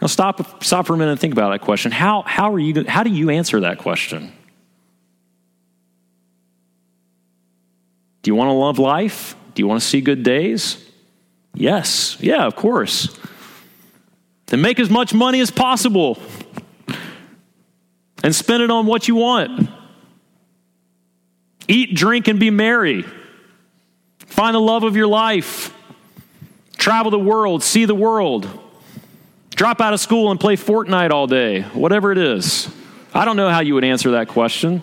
Now 0.00 0.08
stop, 0.08 0.64
stop 0.64 0.88
for 0.88 0.94
a 0.94 0.96
minute 0.96 1.12
and 1.12 1.20
think 1.20 1.32
about 1.32 1.50
that 1.50 1.60
question. 1.60 1.92
How, 1.92 2.22
how, 2.22 2.52
are 2.52 2.58
you, 2.58 2.84
how 2.88 3.04
do 3.04 3.10
you 3.10 3.30
answer 3.30 3.60
that 3.60 3.78
question? 3.78 4.32
Do 8.22 8.32
you 8.32 8.34
want 8.34 8.48
to 8.48 8.54
love 8.54 8.80
life? 8.80 9.36
Do 9.54 9.62
you 9.62 9.68
want 9.68 9.80
to 9.80 9.86
see 9.86 10.00
good 10.00 10.24
days? 10.24 10.84
Yes. 11.54 12.16
Yeah, 12.18 12.46
of 12.46 12.56
course. 12.56 13.16
Then 14.46 14.60
make 14.60 14.80
as 14.80 14.90
much 14.90 15.14
money 15.14 15.38
as 15.38 15.52
possible 15.52 16.20
and 18.22 18.34
spend 18.34 18.62
it 18.62 18.70
on 18.70 18.86
what 18.86 19.08
you 19.08 19.14
want. 19.16 19.68
Eat, 21.68 21.94
drink, 21.94 22.28
and 22.28 22.38
be 22.40 22.50
merry. 22.50 23.04
Find 24.18 24.54
the 24.54 24.60
love 24.60 24.82
of 24.84 24.96
your 24.96 25.06
life. 25.06 25.74
Travel 26.76 27.10
the 27.10 27.18
world, 27.18 27.62
see 27.62 27.84
the 27.84 27.94
world. 27.94 28.48
Drop 29.50 29.80
out 29.80 29.92
of 29.92 30.00
school 30.00 30.30
and 30.30 30.40
play 30.40 30.56
Fortnite 30.56 31.10
all 31.10 31.26
day, 31.26 31.62
whatever 31.62 32.10
it 32.10 32.18
is. 32.18 32.68
I 33.14 33.24
don't 33.24 33.36
know 33.36 33.50
how 33.50 33.60
you 33.60 33.74
would 33.74 33.84
answer 33.84 34.12
that 34.12 34.28
question. 34.28 34.82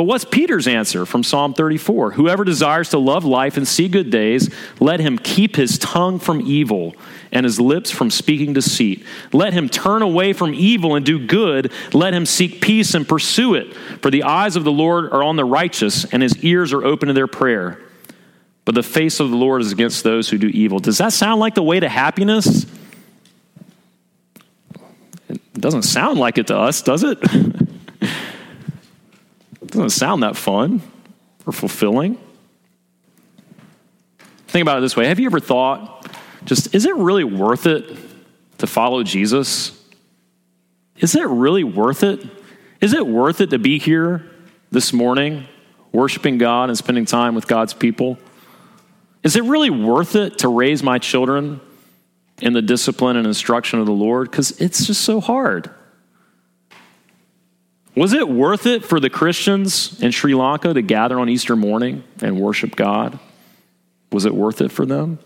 But 0.00 0.06
what's 0.06 0.24
Peter's 0.24 0.66
answer 0.66 1.04
from 1.04 1.22
Psalm 1.22 1.52
34? 1.52 2.12
Whoever 2.12 2.42
desires 2.42 2.88
to 2.88 2.98
love 2.98 3.26
life 3.26 3.58
and 3.58 3.68
see 3.68 3.86
good 3.86 4.08
days, 4.08 4.48
let 4.80 4.98
him 4.98 5.18
keep 5.18 5.56
his 5.56 5.76
tongue 5.76 6.18
from 6.18 6.40
evil 6.40 6.94
and 7.32 7.44
his 7.44 7.60
lips 7.60 7.90
from 7.90 8.10
speaking 8.10 8.54
deceit. 8.54 9.04
Let 9.30 9.52
him 9.52 9.68
turn 9.68 10.00
away 10.00 10.32
from 10.32 10.54
evil 10.54 10.94
and 10.94 11.04
do 11.04 11.26
good. 11.26 11.70
Let 11.92 12.14
him 12.14 12.24
seek 12.24 12.62
peace 12.62 12.94
and 12.94 13.06
pursue 13.06 13.54
it. 13.54 13.74
For 14.00 14.10
the 14.10 14.22
eyes 14.22 14.56
of 14.56 14.64
the 14.64 14.72
Lord 14.72 15.12
are 15.12 15.22
on 15.22 15.36
the 15.36 15.44
righteous, 15.44 16.06
and 16.06 16.22
his 16.22 16.34
ears 16.42 16.72
are 16.72 16.82
open 16.82 17.08
to 17.08 17.12
their 17.12 17.26
prayer. 17.26 17.78
But 18.64 18.76
the 18.76 18.82
face 18.82 19.20
of 19.20 19.28
the 19.28 19.36
Lord 19.36 19.60
is 19.60 19.70
against 19.70 20.02
those 20.02 20.30
who 20.30 20.38
do 20.38 20.48
evil. 20.48 20.78
Does 20.78 20.96
that 20.96 21.12
sound 21.12 21.40
like 21.40 21.54
the 21.54 21.62
way 21.62 21.78
to 21.78 21.90
happiness? 21.90 22.64
It 25.28 25.60
doesn't 25.60 25.82
sound 25.82 26.18
like 26.18 26.38
it 26.38 26.46
to 26.46 26.56
us, 26.56 26.80
does 26.80 27.04
it? 27.04 27.18
doesn't 29.70 29.90
sound 29.90 30.22
that 30.22 30.36
fun 30.36 30.82
or 31.46 31.52
fulfilling. 31.52 32.18
Think 34.48 34.62
about 34.62 34.78
it 34.78 34.80
this 34.80 34.96
way 34.96 35.06
Have 35.06 35.20
you 35.20 35.26
ever 35.26 35.40
thought, 35.40 36.06
just, 36.44 36.74
is 36.74 36.86
it 36.86 36.94
really 36.96 37.24
worth 37.24 37.66
it 37.66 37.96
to 38.58 38.66
follow 38.66 39.02
Jesus? 39.02 39.76
Is 40.98 41.14
it 41.14 41.26
really 41.26 41.64
worth 41.64 42.02
it? 42.02 42.24
Is 42.80 42.92
it 42.92 43.06
worth 43.06 43.40
it 43.40 43.50
to 43.50 43.58
be 43.58 43.78
here 43.78 44.28
this 44.70 44.92
morning, 44.92 45.46
worshiping 45.92 46.38
God 46.38 46.68
and 46.68 46.76
spending 46.76 47.04
time 47.04 47.34
with 47.34 47.46
God's 47.46 47.74
people? 47.74 48.18
Is 49.22 49.36
it 49.36 49.44
really 49.44 49.70
worth 49.70 50.16
it 50.16 50.38
to 50.38 50.48
raise 50.48 50.82
my 50.82 50.98
children 50.98 51.60
in 52.40 52.52
the 52.54 52.62
discipline 52.62 53.16
and 53.16 53.26
instruction 53.26 53.78
of 53.78 53.86
the 53.86 53.92
Lord? 53.92 54.30
Because 54.30 54.52
it's 54.60 54.86
just 54.86 55.02
so 55.02 55.20
hard. 55.20 55.70
Was 58.00 58.14
it 58.14 58.26
worth 58.26 58.64
it 58.64 58.82
for 58.82 58.98
the 58.98 59.10
Christians 59.10 60.00
in 60.02 60.10
Sri 60.10 60.34
Lanka 60.34 60.72
to 60.72 60.80
gather 60.80 61.20
on 61.20 61.28
Easter 61.28 61.54
morning 61.54 62.02
and 62.22 62.40
worship 62.40 62.74
God? 62.74 63.18
Was 64.10 64.24
it 64.24 64.34
worth 64.34 64.62
it 64.62 64.72
for 64.72 64.86
them? 64.86 65.18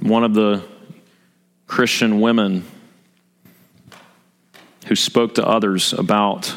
One 0.00 0.22
of 0.22 0.32
the 0.32 0.62
Christian 1.66 2.20
women 2.20 2.64
who 4.86 4.94
spoke 4.94 5.34
to 5.34 5.44
others 5.44 5.92
about 5.92 6.56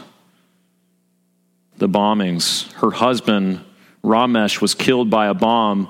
the 1.80 1.90
bombings, 1.90 2.72
her 2.74 2.92
husband, 2.92 3.62
Ramesh, 4.04 4.62
was 4.62 4.76
killed 4.76 5.10
by 5.10 5.26
a 5.26 5.34
bomb 5.34 5.90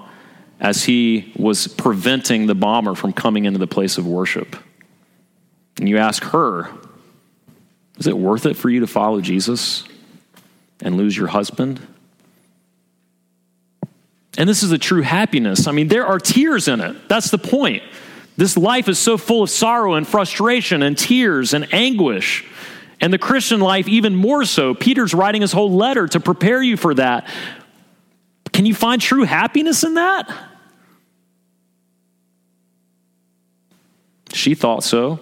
as 0.61 0.85
he 0.85 1.33
was 1.35 1.67
preventing 1.67 2.47
the 2.47 2.55
bomber 2.55 2.95
from 2.95 3.11
coming 3.11 3.43
into 3.43 3.59
the 3.59 3.67
place 3.67 3.97
of 3.97 4.07
worship. 4.07 4.55
And 5.77 5.89
you 5.89 5.97
ask 5.97 6.23
her, 6.25 6.69
Is 7.97 8.07
it 8.07 8.17
worth 8.17 8.45
it 8.45 8.55
for 8.55 8.69
you 8.69 8.81
to 8.81 8.87
follow 8.87 9.21
Jesus 9.21 9.83
and 10.81 10.97
lose 10.97 11.15
your 11.15 11.27
husband? 11.27 11.79
And 14.37 14.49
this 14.49 14.63
is 14.63 14.69
the 14.69 14.77
true 14.77 15.01
happiness. 15.01 15.67
I 15.67 15.71
mean, 15.71 15.87
there 15.87 16.05
are 16.05 16.19
tears 16.19 16.67
in 16.67 16.81
it. 16.81 17.07
That's 17.07 17.31
the 17.31 17.37
point. 17.37 17.83
This 18.37 18.57
life 18.57 18.89
is 18.89 18.99
so 18.99 19.17
full 19.17 19.43
of 19.43 19.49
sorrow 19.49 19.93
and 19.93 20.05
frustration 20.05 20.83
and 20.83 20.97
tears 20.97 21.53
and 21.53 21.73
anguish. 21.73 22.45
And 22.99 23.13
the 23.13 23.17
Christian 23.17 23.59
life, 23.59 23.87
even 23.87 24.15
more 24.15 24.45
so. 24.45 24.73
Peter's 24.73 25.13
writing 25.13 25.41
his 25.41 25.51
whole 25.51 25.71
letter 25.71 26.07
to 26.07 26.19
prepare 26.19 26.61
you 26.61 26.75
for 26.75 26.93
that. 26.95 27.29
Can 28.51 28.65
you 28.65 28.75
find 28.75 29.01
true 29.01 29.23
happiness 29.23 29.83
in 29.83 29.95
that? 29.95 30.29
She 34.33 34.55
thought 34.55 34.83
so. 34.83 35.19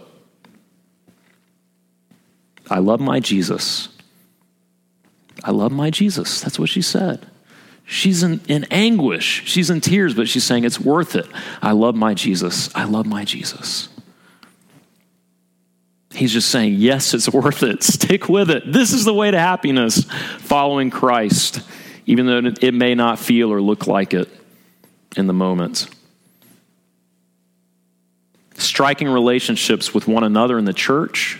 I 2.73 2.79
love 2.79 2.99
my 2.99 3.19
Jesus. 3.19 3.87
I 5.43 5.51
love 5.51 5.71
my 5.71 5.91
Jesus. 5.91 6.41
That's 6.41 6.57
what 6.57 6.69
she 6.69 6.81
said. 6.81 7.23
She's 7.85 8.23
in, 8.23 8.41
in 8.47 8.63
anguish. 8.71 9.43
She's 9.45 9.69
in 9.69 9.79
tears, 9.79 10.15
but 10.15 10.27
she's 10.27 10.43
saying, 10.43 10.63
It's 10.63 10.79
worth 10.79 11.15
it. 11.15 11.27
I 11.61 11.73
love 11.73 11.93
my 11.93 12.15
Jesus. 12.15 12.73
I 12.73 12.85
love 12.85 13.05
my 13.05 13.25
Jesus. 13.25 13.89
He's 16.15 16.33
just 16.33 16.49
saying, 16.49 16.73
Yes, 16.73 17.13
it's 17.13 17.29
worth 17.29 17.61
it. 17.61 17.83
Stick 17.93 18.27
with 18.27 18.49
it. 18.49 18.63
This 18.65 18.91
is 18.91 19.05
the 19.05 19.13
way 19.13 19.29
to 19.29 19.37
happiness, 19.37 20.05
following 20.39 20.89
Christ, 20.89 21.61
even 22.07 22.25
though 22.25 22.41
it 22.59 22.73
may 22.73 22.95
not 22.95 23.19
feel 23.19 23.53
or 23.53 23.61
look 23.61 23.85
like 23.85 24.15
it 24.15 24.29
in 25.15 25.27
the 25.27 25.33
moment. 25.33 25.85
Striking 28.55 29.09
relationships 29.09 29.93
with 29.93 30.07
one 30.07 30.23
another 30.23 30.57
in 30.57 30.65
the 30.65 30.73
church 30.73 31.39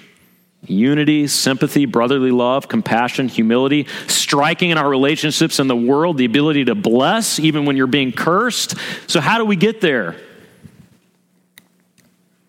unity, 0.65 1.27
sympathy, 1.27 1.85
brotherly 1.85 2.31
love, 2.31 2.67
compassion, 2.67 3.27
humility, 3.27 3.87
striking 4.07 4.69
in 4.69 4.77
our 4.77 4.89
relationships 4.89 5.59
in 5.59 5.67
the 5.67 5.75
world, 5.75 6.17
the 6.17 6.25
ability 6.25 6.65
to 6.65 6.75
bless 6.75 7.39
even 7.39 7.65
when 7.65 7.77
you're 7.77 7.87
being 7.87 8.11
cursed. 8.11 8.75
So, 9.07 9.19
how 9.19 9.37
do 9.37 9.45
we 9.45 9.55
get 9.55 9.81
there? 9.81 10.15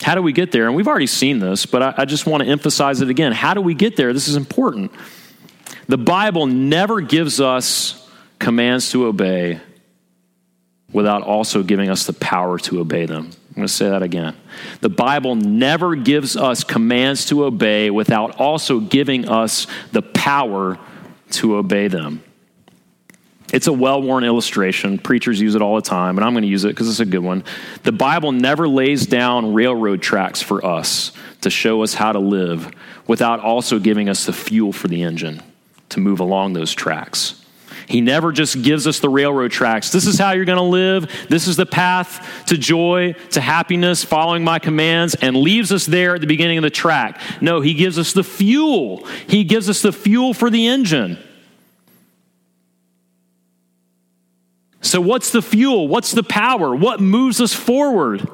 How 0.02 0.14
do 0.14 0.22
we 0.22 0.32
get 0.32 0.52
there? 0.52 0.66
And 0.66 0.76
we've 0.76 0.88
already 0.88 1.06
seen 1.06 1.38
this, 1.38 1.66
but 1.66 1.82
I, 1.82 1.94
I 1.98 2.04
just 2.04 2.26
want 2.26 2.42
to 2.42 2.48
emphasize 2.48 3.00
it 3.00 3.08
again. 3.08 3.32
How 3.32 3.54
do 3.54 3.60
we 3.60 3.74
get 3.74 3.96
there? 3.96 4.12
This 4.12 4.28
is 4.28 4.36
important. 4.36 4.92
The 5.88 5.98
Bible 5.98 6.46
never 6.46 7.00
gives 7.00 7.40
us 7.40 8.08
commands 8.38 8.90
to 8.90 9.06
obey 9.06 9.60
without 10.92 11.22
also 11.22 11.62
giving 11.62 11.90
us 11.90 12.06
the 12.06 12.12
power 12.12 12.58
to 12.58 12.80
obey 12.80 13.06
them. 13.06 13.30
I'm 13.54 13.60
going 13.60 13.68
to 13.68 13.72
say 13.72 13.88
that 13.88 14.02
again. 14.02 14.36
The 14.80 14.88
Bible 14.88 15.36
never 15.36 15.94
gives 15.94 16.36
us 16.36 16.64
commands 16.64 17.26
to 17.26 17.44
obey 17.44 17.88
without 17.88 18.40
also 18.40 18.80
giving 18.80 19.28
us 19.28 19.68
the 19.92 20.02
power 20.02 20.76
to 21.30 21.54
obey 21.54 21.86
them. 21.86 22.24
It's 23.52 23.68
a 23.68 23.72
well 23.72 24.02
worn 24.02 24.24
illustration. 24.24 24.98
Preachers 24.98 25.40
use 25.40 25.54
it 25.54 25.62
all 25.62 25.76
the 25.76 25.82
time, 25.82 26.18
and 26.18 26.24
I'm 26.24 26.32
going 26.32 26.42
to 26.42 26.48
use 26.48 26.64
it 26.64 26.70
because 26.70 26.88
it's 26.88 26.98
a 26.98 27.06
good 27.06 27.20
one. 27.20 27.44
The 27.84 27.92
Bible 27.92 28.32
never 28.32 28.66
lays 28.66 29.06
down 29.06 29.54
railroad 29.54 30.02
tracks 30.02 30.42
for 30.42 30.66
us 30.66 31.12
to 31.42 31.50
show 31.50 31.84
us 31.84 31.94
how 31.94 32.10
to 32.10 32.18
live 32.18 32.74
without 33.06 33.38
also 33.38 33.78
giving 33.78 34.08
us 34.08 34.26
the 34.26 34.32
fuel 34.32 34.72
for 34.72 34.88
the 34.88 35.02
engine 35.02 35.40
to 35.90 36.00
move 36.00 36.18
along 36.18 36.54
those 36.54 36.74
tracks. 36.74 37.43
He 37.88 38.00
never 38.00 38.32
just 38.32 38.62
gives 38.62 38.86
us 38.86 38.98
the 38.98 39.08
railroad 39.08 39.50
tracks. 39.50 39.90
This 39.90 40.06
is 40.06 40.18
how 40.18 40.32
you're 40.32 40.44
going 40.44 40.56
to 40.56 40.62
live. 40.62 41.10
This 41.28 41.46
is 41.46 41.56
the 41.56 41.66
path 41.66 42.44
to 42.46 42.56
joy, 42.56 43.14
to 43.30 43.40
happiness, 43.40 44.02
following 44.04 44.42
my 44.42 44.58
commands, 44.58 45.14
and 45.14 45.36
leaves 45.36 45.72
us 45.72 45.86
there 45.86 46.14
at 46.14 46.20
the 46.20 46.26
beginning 46.26 46.58
of 46.58 46.62
the 46.62 46.70
track. 46.70 47.20
No, 47.40 47.60
He 47.60 47.74
gives 47.74 47.98
us 47.98 48.12
the 48.12 48.24
fuel. 48.24 49.06
He 49.26 49.44
gives 49.44 49.68
us 49.68 49.82
the 49.82 49.92
fuel 49.92 50.32
for 50.34 50.50
the 50.50 50.66
engine. 50.66 51.18
So, 54.80 55.00
what's 55.00 55.30
the 55.30 55.42
fuel? 55.42 55.88
What's 55.88 56.12
the 56.12 56.22
power? 56.22 56.74
What 56.74 57.00
moves 57.00 57.40
us 57.40 57.54
forward? 57.54 58.28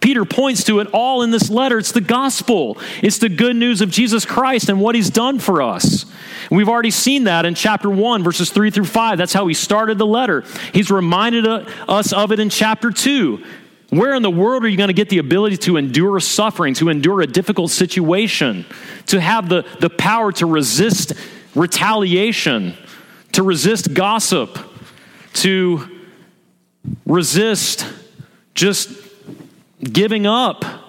Peter 0.00 0.24
points 0.24 0.64
to 0.64 0.80
it 0.80 0.88
all 0.92 1.22
in 1.22 1.30
this 1.30 1.48
letter. 1.48 1.78
It's 1.78 1.92
the 1.92 2.00
gospel, 2.00 2.76
it's 3.02 3.18
the 3.18 3.28
good 3.28 3.56
news 3.56 3.80
of 3.80 3.90
Jesus 3.90 4.26
Christ 4.26 4.68
and 4.68 4.80
what 4.80 4.94
he's 4.94 5.10
done 5.10 5.38
for 5.38 5.62
us. 5.62 6.04
We've 6.52 6.68
already 6.68 6.90
seen 6.90 7.24
that 7.24 7.46
in 7.46 7.54
chapter 7.54 7.88
1, 7.88 8.22
verses 8.22 8.50
3 8.50 8.70
through 8.70 8.84
5. 8.84 9.16
That's 9.16 9.32
how 9.32 9.46
he 9.46 9.54
started 9.54 9.96
the 9.96 10.06
letter. 10.06 10.44
He's 10.74 10.90
reminded 10.90 11.46
us 11.46 12.12
of 12.12 12.30
it 12.30 12.40
in 12.40 12.50
chapter 12.50 12.90
2. 12.90 13.42
Where 13.88 14.14
in 14.14 14.22
the 14.22 14.30
world 14.30 14.62
are 14.62 14.68
you 14.68 14.76
going 14.76 14.88
to 14.88 14.94
get 14.94 15.08
the 15.08 15.16
ability 15.16 15.56
to 15.58 15.78
endure 15.78 16.20
suffering, 16.20 16.74
to 16.74 16.90
endure 16.90 17.22
a 17.22 17.26
difficult 17.26 17.70
situation, 17.70 18.66
to 19.06 19.18
have 19.18 19.48
the, 19.48 19.64
the 19.80 19.88
power 19.88 20.30
to 20.32 20.46
resist 20.46 21.14
retaliation, 21.54 22.74
to 23.32 23.42
resist 23.42 23.94
gossip, 23.94 24.58
to 25.34 25.88
resist 27.06 27.86
just 28.54 28.90
giving 29.82 30.26
up. 30.26 30.81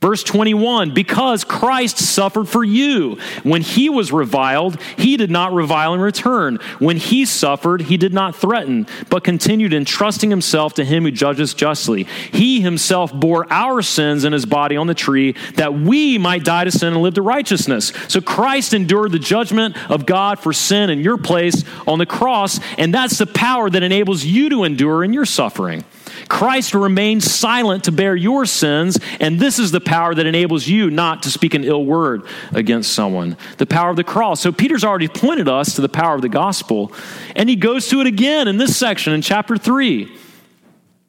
Verse 0.00 0.22
21 0.22 0.94
Because 0.94 1.44
Christ 1.44 1.98
suffered 1.98 2.48
for 2.48 2.64
you. 2.64 3.18
When 3.42 3.60
he 3.60 3.90
was 3.90 4.12
reviled, 4.12 4.80
he 4.96 5.18
did 5.18 5.30
not 5.30 5.52
revile 5.52 5.92
in 5.92 6.00
return. 6.00 6.56
When 6.78 6.96
he 6.96 7.26
suffered, 7.26 7.82
he 7.82 7.98
did 7.98 8.14
not 8.14 8.34
threaten, 8.34 8.86
but 9.10 9.24
continued 9.24 9.74
entrusting 9.74 10.30
himself 10.30 10.74
to 10.74 10.84
him 10.84 11.04
who 11.04 11.10
judges 11.10 11.52
justly. 11.52 12.04
He 12.32 12.62
himself 12.62 13.12
bore 13.12 13.46
our 13.52 13.82
sins 13.82 14.24
in 14.24 14.32
his 14.32 14.46
body 14.46 14.76
on 14.76 14.86
the 14.86 14.94
tree, 14.94 15.32
that 15.56 15.74
we 15.74 16.16
might 16.16 16.44
die 16.44 16.64
to 16.64 16.70
sin 16.70 16.94
and 16.94 17.02
live 17.02 17.14
to 17.14 17.22
righteousness. 17.22 17.92
So 18.08 18.22
Christ 18.22 18.72
endured 18.72 19.12
the 19.12 19.18
judgment 19.18 19.76
of 19.90 20.06
God 20.06 20.38
for 20.38 20.54
sin 20.54 20.88
in 20.88 21.00
your 21.00 21.18
place 21.18 21.62
on 21.86 21.98
the 21.98 22.06
cross, 22.06 22.58
and 22.78 22.94
that's 22.94 23.18
the 23.18 23.26
power 23.26 23.68
that 23.68 23.82
enables 23.82 24.24
you 24.24 24.48
to 24.48 24.64
endure 24.64 25.04
in 25.04 25.12
your 25.12 25.26
suffering. 25.26 25.84
Christ 26.28 26.74
remained 26.74 27.22
silent 27.22 27.84
to 27.84 27.92
bear 27.92 28.14
your 28.14 28.46
sins, 28.46 28.98
and 29.18 29.38
this 29.38 29.58
is 29.58 29.72
the 29.72 29.80
power 29.90 30.14
that 30.14 30.24
enables 30.24 30.68
you 30.68 30.88
not 30.88 31.24
to 31.24 31.30
speak 31.32 31.52
an 31.52 31.64
ill 31.64 31.84
word 31.84 32.22
against 32.52 32.92
someone. 32.92 33.36
The 33.58 33.66
power 33.66 33.90
of 33.90 33.96
the 33.96 34.04
cross. 34.04 34.40
So 34.40 34.52
Peter's 34.52 34.84
already 34.84 35.08
pointed 35.08 35.48
us 35.48 35.74
to 35.74 35.80
the 35.80 35.88
power 35.88 36.14
of 36.14 36.22
the 36.22 36.28
gospel, 36.28 36.92
and 37.34 37.48
he 37.48 37.56
goes 37.56 37.88
to 37.88 38.00
it 38.00 38.06
again 38.06 38.46
in 38.46 38.56
this 38.56 38.76
section 38.76 39.12
in 39.12 39.20
chapter 39.20 39.56
3. 39.56 40.16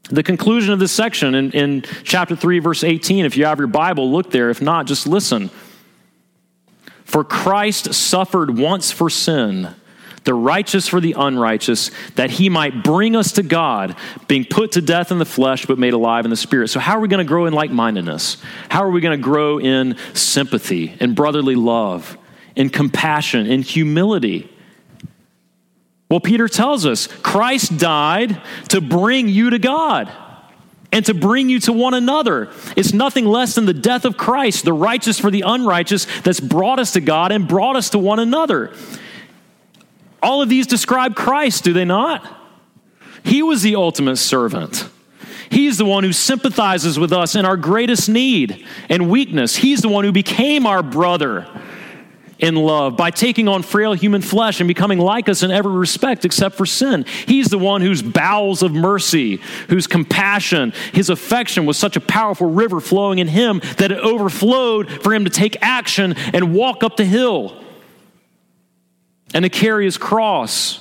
The 0.09 0.23
conclusion 0.23 0.73
of 0.73 0.79
this 0.79 0.91
section 0.91 1.35
in, 1.35 1.51
in 1.51 1.81
chapter 2.03 2.35
3, 2.35 2.57
verse 2.57 2.83
18. 2.83 3.23
If 3.23 3.37
you 3.37 3.45
have 3.45 3.59
your 3.59 3.67
Bible, 3.67 4.11
look 4.11 4.31
there. 4.31 4.49
If 4.49 4.63
not, 4.63 4.87
just 4.87 5.05
listen. 5.05 5.51
For 7.05 7.23
Christ 7.23 7.93
suffered 7.93 8.57
once 8.57 8.91
for 8.91 9.11
sin 9.11 9.75
the 10.23 10.33
righteous 10.33 10.87
for 10.87 10.99
the 10.99 11.15
unrighteous, 11.17 11.89
that 12.15 12.29
he 12.29 12.49
might 12.49 12.83
bring 12.83 13.15
us 13.15 13.33
to 13.33 13.43
God, 13.43 13.95
being 14.27 14.45
put 14.45 14.73
to 14.73 14.81
death 14.81 15.11
in 15.11 15.17
the 15.17 15.25
flesh, 15.25 15.65
but 15.65 15.79
made 15.79 15.93
alive 15.93 16.25
in 16.25 16.31
the 16.31 16.37
spirit. 16.37 16.69
So, 16.69 16.79
how 16.79 16.97
are 16.97 16.99
we 16.99 17.07
going 17.07 17.25
to 17.25 17.27
grow 17.27 17.45
in 17.45 17.53
like 17.53 17.71
mindedness? 17.71 18.37
How 18.69 18.83
are 18.83 18.91
we 18.91 19.01
going 19.01 19.17
to 19.17 19.23
grow 19.23 19.59
in 19.59 19.97
sympathy, 20.13 20.95
in 20.99 21.15
brotherly 21.15 21.55
love, 21.55 22.17
in 22.55 22.69
compassion, 22.69 23.47
in 23.47 23.63
humility? 23.63 24.49
Well, 26.09 26.19
Peter 26.19 26.47
tells 26.47 26.85
us 26.85 27.07
Christ 27.07 27.77
died 27.77 28.41
to 28.69 28.81
bring 28.81 29.27
you 29.27 29.51
to 29.51 29.59
God 29.59 30.11
and 30.91 31.05
to 31.05 31.13
bring 31.13 31.49
you 31.49 31.59
to 31.61 31.73
one 31.73 31.93
another. 31.93 32.51
It's 32.75 32.93
nothing 32.93 33.25
less 33.25 33.55
than 33.55 33.65
the 33.65 33.73
death 33.73 34.03
of 34.03 34.17
Christ, 34.17 34.65
the 34.65 34.73
righteous 34.73 35.17
for 35.19 35.31
the 35.31 35.43
unrighteous, 35.45 36.05
that's 36.21 36.41
brought 36.41 36.79
us 36.79 36.93
to 36.93 37.01
God 37.01 37.31
and 37.31 37.47
brought 37.47 37.77
us 37.77 37.91
to 37.91 37.97
one 37.97 38.19
another. 38.19 38.73
All 40.21 40.41
of 40.41 40.49
these 40.49 40.67
describe 40.67 41.15
Christ, 41.15 41.63
do 41.63 41.73
they 41.73 41.85
not? 41.85 42.25
He 43.23 43.43
was 43.43 43.61
the 43.61 43.75
ultimate 43.75 44.17
servant. 44.17 44.87
He's 45.49 45.77
the 45.77 45.85
one 45.85 46.03
who 46.03 46.13
sympathizes 46.13 46.97
with 46.97 47.11
us 47.11 47.35
in 47.35 47.45
our 47.45 47.57
greatest 47.57 48.07
need 48.07 48.65
and 48.89 49.09
weakness. 49.09 49.55
He's 49.55 49.81
the 49.81 49.89
one 49.89 50.05
who 50.05 50.11
became 50.11 50.65
our 50.65 50.81
brother 50.81 51.47
in 52.39 52.55
love 52.55 52.97
by 52.97 53.11
taking 53.11 53.47
on 53.47 53.61
frail 53.61 53.93
human 53.93 54.21
flesh 54.21 54.59
and 54.59 54.67
becoming 54.67 54.97
like 54.97 55.29
us 55.29 55.43
in 55.43 55.51
every 55.51 55.73
respect 55.73 56.25
except 56.25 56.55
for 56.55 56.65
sin. 56.65 57.05
He's 57.27 57.49
the 57.49 57.57
one 57.57 57.81
whose 57.81 58.01
bowels 58.01 58.63
of 58.63 58.73
mercy, 58.73 59.37
whose 59.69 59.87
compassion, 59.87 60.73
his 60.93 61.09
affection 61.09 61.65
was 61.65 61.77
such 61.77 61.95
a 61.97 62.01
powerful 62.01 62.49
river 62.49 62.79
flowing 62.79 63.19
in 63.19 63.27
him 63.27 63.61
that 63.77 63.91
it 63.91 63.99
overflowed 63.99 64.89
for 65.03 65.13
him 65.13 65.25
to 65.25 65.29
take 65.29 65.57
action 65.61 66.13
and 66.33 66.53
walk 66.53 66.83
up 66.83 66.97
the 66.97 67.05
hill 67.05 67.61
and 69.33 69.43
to 69.43 69.49
carry 69.49 69.85
his 69.85 69.97
cross 69.97 70.79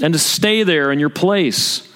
and 0.00 0.12
to 0.14 0.18
stay 0.18 0.62
there 0.62 0.92
in 0.92 0.98
your 0.98 1.10
place. 1.10 1.86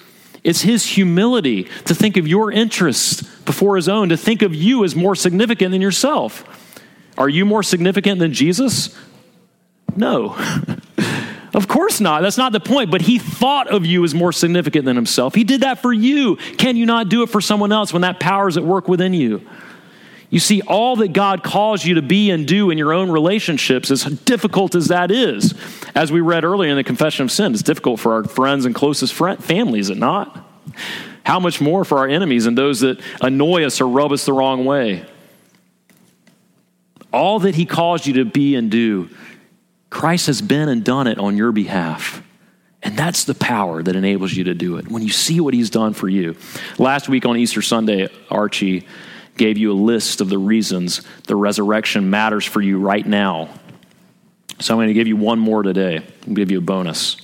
It's 0.42 0.60
his 0.60 0.84
humility 0.84 1.64
to 1.86 1.94
think 1.94 2.16
of 2.16 2.28
your 2.28 2.52
interests 2.52 3.22
before 3.44 3.76
his 3.76 3.88
own, 3.88 4.10
to 4.10 4.16
think 4.16 4.42
of 4.42 4.54
you 4.54 4.84
as 4.84 4.94
more 4.94 5.14
significant 5.14 5.72
than 5.72 5.80
yourself. 5.80 6.44
Are 7.16 7.28
you 7.28 7.46
more 7.46 7.62
significant 7.62 8.18
than 8.18 8.32
Jesus? 8.32 8.96
No. 9.96 10.36
of 11.54 11.68
course 11.68 12.00
not. 12.00 12.22
That's 12.22 12.36
not 12.36 12.52
the 12.52 12.60
point. 12.60 12.90
But 12.90 13.02
he 13.02 13.18
thought 13.18 13.68
of 13.68 13.86
you 13.86 14.04
as 14.04 14.14
more 14.14 14.32
significant 14.32 14.84
than 14.84 14.96
himself. 14.96 15.34
He 15.34 15.44
did 15.44 15.62
that 15.62 15.80
for 15.80 15.92
you. 15.92 16.36
Can 16.36 16.76
you 16.76 16.84
not 16.84 17.08
do 17.08 17.22
it 17.22 17.30
for 17.30 17.40
someone 17.40 17.72
else 17.72 17.92
when 17.92 18.02
that 18.02 18.20
power 18.20 18.48
is 18.48 18.56
at 18.56 18.64
work 18.64 18.88
within 18.88 19.14
you? 19.14 19.46
You 20.30 20.40
see, 20.40 20.62
all 20.62 20.96
that 20.96 21.12
God 21.12 21.42
calls 21.44 21.84
you 21.84 21.94
to 21.94 22.02
be 22.02 22.30
and 22.30 22.46
do 22.46 22.70
in 22.70 22.78
your 22.78 22.92
own 22.92 23.10
relationships, 23.10 23.90
as 23.90 24.04
difficult 24.04 24.74
as 24.74 24.88
that 24.88 25.10
is, 25.10 25.54
as 25.94 26.10
we 26.10 26.20
read 26.20 26.44
earlier 26.44 26.70
in 26.70 26.76
the 26.76 26.84
Confession 26.84 27.24
of 27.24 27.30
Sin, 27.30 27.52
it's 27.52 27.62
difficult 27.62 28.00
for 28.00 28.14
our 28.14 28.24
friends 28.24 28.64
and 28.64 28.74
closest 28.74 29.12
friend, 29.12 29.42
family, 29.42 29.78
is 29.78 29.90
it 29.90 29.98
not? 29.98 30.44
How 31.24 31.40
much 31.40 31.60
more 31.60 31.84
for 31.84 31.98
our 31.98 32.08
enemies 32.08 32.46
and 32.46 32.58
those 32.58 32.80
that 32.80 33.00
annoy 33.20 33.64
us 33.64 33.80
or 33.80 33.88
rub 33.88 34.12
us 34.12 34.26
the 34.26 34.32
wrong 34.32 34.64
way? 34.64 35.06
All 37.12 37.38
that 37.40 37.54
He 37.54 37.64
calls 37.64 38.06
you 38.06 38.14
to 38.14 38.24
be 38.24 38.56
and 38.56 38.70
do, 38.70 39.08
Christ 39.88 40.26
has 40.26 40.42
been 40.42 40.68
and 40.68 40.84
done 40.84 41.06
it 41.06 41.18
on 41.18 41.36
your 41.36 41.52
behalf. 41.52 42.22
And 42.82 42.98
that's 42.98 43.24
the 43.24 43.34
power 43.34 43.82
that 43.82 43.96
enables 43.96 44.34
you 44.34 44.44
to 44.44 44.54
do 44.54 44.76
it 44.76 44.88
when 44.88 45.02
you 45.02 45.08
see 45.08 45.40
what 45.40 45.54
He's 45.54 45.70
done 45.70 45.94
for 45.94 46.08
you. 46.08 46.36
Last 46.78 47.08
week 47.08 47.24
on 47.24 47.36
Easter 47.36 47.62
Sunday, 47.62 48.08
Archie 48.30 48.86
gave 49.36 49.58
you 49.58 49.72
a 49.72 49.74
list 49.74 50.20
of 50.20 50.28
the 50.28 50.38
reasons 50.38 51.02
the 51.26 51.36
resurrection 51.36 52.10
matters 52.10 52.44
for 52.44 52.60
you 52.60 52.78
right 52.78 53.04
now. 53.04 53.48
So 54.60 54.74
I'm 54.74 54.78
going 54.78 54.88
to 54.88 54.94
give 54.94 55.08
you 55.08 55.16
one 55.16 55.38
more 55.38 55.62
today. 55.62 56.04
I'll 56.26 56.34
give 56.34 56.50
you 56.50 56.58
a 56.58 56.62
bonus. 56.62 57.16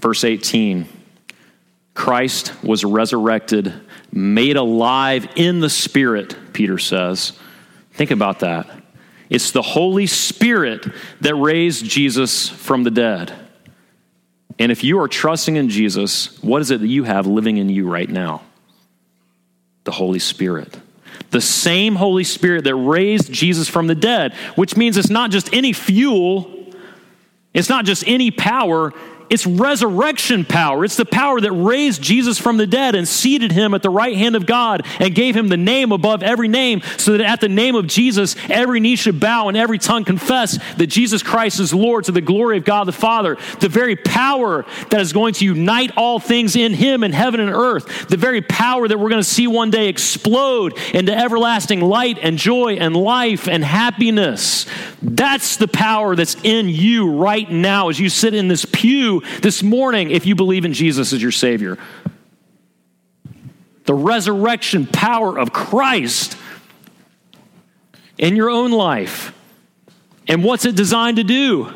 Verse 0.00 0.24
18 0.24 0.86
Christ 1.94 2.62
was 2.62 2.84
resurrected, 2.84 3.74
made 4.10 4.56
alive 4.56 5.28
in 5.36 5.60
the 5.60 5.68
Spirit, 5.68 6.34
Peter 6.52 6.78
says. 6.78 7.32
Think 7.92 8.10
about 8.10 8.40
that. 8.40 8.68
It's 9.28 9.50
the 9.50 9.62
Holy 9.62 10.06
Spirit 10.06 10.86
that 11.20 11.34
raised 11.34 11.84
Jesus 11.84 12.48
from 12.48 12.84
the 12.84 12.90
dead. 12.90 13.32
And 14.58 14.72
if 14.72 14.82
you 14.82 15.00
are 15.00 15.08
trusting 15.08 15.56
in 15.56 15.68
Jesus, 15.68 16.42
what 16.42 16.62
is 16.62 16.70
it 16.70 16.80
that 16.80 16.88
you 16.88 17.04
have 17.04 17.26
living 17.26 17.58
in 17.58 17.68
you 17.68 17.88
right 17.88 18.08
now? 18.08 18.42
The 19.90 19.96
Holy 19.96 20.20
Spirit. 20.20 20.78
The 21.32 21.40
same 21.40 21.96
Holy 21.96 22.22
Spirit 22.22 22.62
that 22.62 22.76
raised 22.76 23.32
Jesus 23.32 23.68
from 23.68 23.88
the 23.88 23.96
dead, 23.96 24.34
which 24.54 24.76
means 24.76 24.96
it's 24.96 25.10
not 25.10 25.32
just 25.32 25.52
any 25.52 25.72
fuel, 25.72 26.48
it's 27.52 27.68
not 27.68 27.86
just 27.86 28.04
any 28.06 28.30
power, 28.30 28.92
it's 29.30 29.46
resurrection 29.46 30.44
power. 30.44 30.84
It's 30.84 30.96
the 30.96 31.04
power 31.04 31.40
that 31.40 31.52
raised 31.52 32.02
Jesus 32.02 32.38
from 32.38 32.56
the 32.56 32.66
dead 32.66 32.94
and 32.96 33.06
seated 33.06 33.52
him 33.52 33.74
at 33.74 33.82
the 33.82 33.90
right 33.90 34.16
hand 34.16 34.34
of 34.34 34.44
God 34.44 34.84
and 34.98 35.14
gave 35.14 35.36
him 35.36 35.48
the 35.48 35.56
name 35.56 35.92
above 35.92 36.22
every 36.22 36.48
name, 36.48 36.82
so 36.98 37.12
that 37.12 37.20
at 37.20 37.40
the 37.40 37.48
name 37.48 37.76
of 37.76 37.86
Jesus, 37.86 38.34
every 38.48 38.80
knee 38.80 38.96
should 38.96 39.20
bow 39.20 39.48
and 39.48 39.56
every 39.56 39.78
tongue 39.78 40.04
confess 40.04 40.58
that 40.74 40.88
Jesus 40.88 41.22
Christ 41.22 41.60
is 41.60 41.72
Lord 41.72 42.04
to 42.04 42.12
the 42.12 42.20
glory 42.20 42.58
of 42.58 42.64
God 42.64 42.84
the 42.84 42.92
Father. 42.92 43.38
The 43.60 43.68
very 43.68 43.94
power 43.94 44.66
that 44.90 45.00
is 45.00 45.12
going 45.12 45.34
to 45.34 45.44
unite 45.44 45.92
all 45.96 46.18
things 46.18 46.56
in 46.56 46.74
him 46.74 47.04
in 47.04 47.12
heaven 47.12 47.38
and 47.38 47.50
earth. 47.50 48.08
The 48.08 48.16
very 48.16 48.42
power 48.42 48.88
that 48.88 48.98
we're 48.98 49.10
going 49.10 49.22
to 49.22 49.28
see 49.28 49.46
one 49.46 49.70
day 49.70 49.88
explode 49.88 50.76
into 50.92 51.16
everlasting 51.16 51.80
light 51.80 52.18
and 52.20 52.36
joy 52.36 52.74
and 52.74 52.96
life 52.96 53.46
and 53.46 53.64
happiness. 53.64 54.66
That's 55.00 55.56
the 55.56 55.68
power 55.68 56.16
that's 56.16 56.36
in 56.42 56.68
you 56.68 57.12
right 57.12 57.48
now 57.48 57.90
as 57.90 58.00
you 58.00 58.08
sit 58.08 58.34
in 58.34 58.48
this 58.48 58.64
pew 58.64 59.19
this 59.40 59.62
morning 59.62 60.10
if 60.10 60.26
you 60.26 60.34
believe 60.34 60.64
in 60.64 60.72
Jesus 60.72 61.12
as 61.12 61.22
your 61.22 61.32
Savior. 61.32 61.78
The 63.84 63.94
resurrection 63.94 64.86
power 64.86 65.38
of 65.38 65.52
Christ 65.52 66.36
in 68.18 68.36
your 68.36 68.50
own 68.50 68.70
life. 68.70 69.34
And 70.28 70.44
what's 70.44 70.64
it 70.64 70.76
designed 70.76 71.16
to 71.16 71.24
do? 71.24 71.72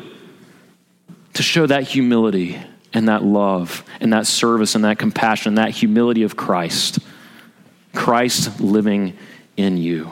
To 1.33 1.43
show 1.43 1.65
that 1.65 1.83
humility 1.83 2.57
and 2.93 3.09
that 3.09 3.23
love 3.23 3.83
and 3.99 4.13
that 4.13 4.25
service 4.27 4.75
and 4.75 4.85
that 4.85 4.97
compassion, 4.97 5.55
that 5.55 5.71
humility 5.71 6.23
of 6.23 6.37
Christ. 6.37 6.99
Christ 7.93 8.61
living 8.61 9.17
in 9.57 9.77
you. 9.77 10.11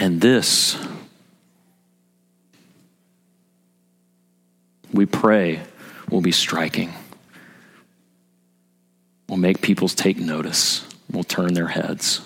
And 0.00 0.20
this 0.20 0.76
we 4.98 5.06
pray 5.06 5.60
will 6.10 6.20
be 6.20 6.32
striking. 6.32 6.92
We'll 9.28 9.38
make 9.38 9.62
people 9.62 9.88
take 9.88 10.18
notice, 10.18 10.84
we'll 11.08 11.22
turn 11.22 11.54
their 11.54 11.68
heads. 11.68 12.20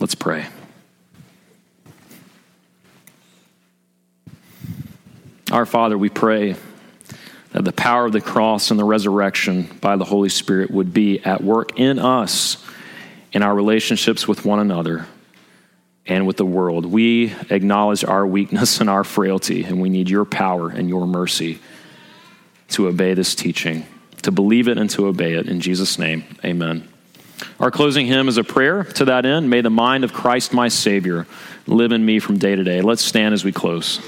Let's 0.00 0.14
pray. 0.14 0.46
Our 5.52 5.66
Father, 5.66 5.98
we 5.98 6.08
pray 6.08 6.56
that 7.52 7.66
the 7.66 7.72
power 7.72 8.06
of 8.06 8.12
the 8.12 8.22
cross 8.22 8.70
and 8.70 8.80
the 8.80 8.84
resurrection 8.84 9.68
by 9.82 9.96
the 9.96 10.06
Holy 10.06 10.30
Spirit 10.30 10.70
would 10.70 10.94
be 10.94 11.20
at 11.20 11.44
work 11.44 11.78
in 11.78 11.98
us 11.98 12.64
in 13.30 13.42
our 13.42 13.54
relationships 13.54 14.26
with 14.26 14.46
one 14.46 14.58
another 14.58 15.06
and 16.06 16.26
with 16.26 16.38
the 16.38 16.46
world. 16.46 16.86
We 16.86 17.34
acknowledge 17.50 18.04
our 18.04 18.26
weakness 18.26 18.80
and 18.80 18.88
our 18.88 19.04
frailty, 19.04 19.64
and 19.64 19.82
we 19.82 19.90
need 19.90 20.08
your 20.08 20.24
power 20.24 20.70
and 20.70 20.88
your 20.88 21.06
mercy 21.06 21.58
to 22.68 22.88
obey 22.88 23.14
this 23.14 23.34
teaching, 23.34 23.86
to 24.22 24.30
believe 24.30 24.68
it 24.68 24.78
and 24.78 24.88
to 24.90 25.06
obey 25.06 25.34
it. 25.34 25.48
In 25.48 25.60
Jesus' 25.60 25.98
name, 25.98 26.24
amen. 26.44 26.88
Our 27.60 27.70
closing 27.70 28.06
hymn 28.06 28.28
is 28.28 28.36
a 28.36 28.44
prayer 28.44 28.84
to 28.84 29.04
that 29.06 29.26
end. 29.26 29.50
May 29.50 29.60
the 29.60 29.70
mind 29.70 30.04
of 30.04 30.12
Christ, 30.12 30.52
my 30.52 30.68
Savior, 30.68 31.26
live 31.66 31.92
in 31.92 32.04
me 32.04 32.18
from 32.18 32.38
day 32.38 32.56
to 32.56 32.64
day. 32.64 32.80
Let's 32.80 33.02
stand 33.02 33.34
as 33.34 33.44
we 33.44 33.52
close. 33.52 34.00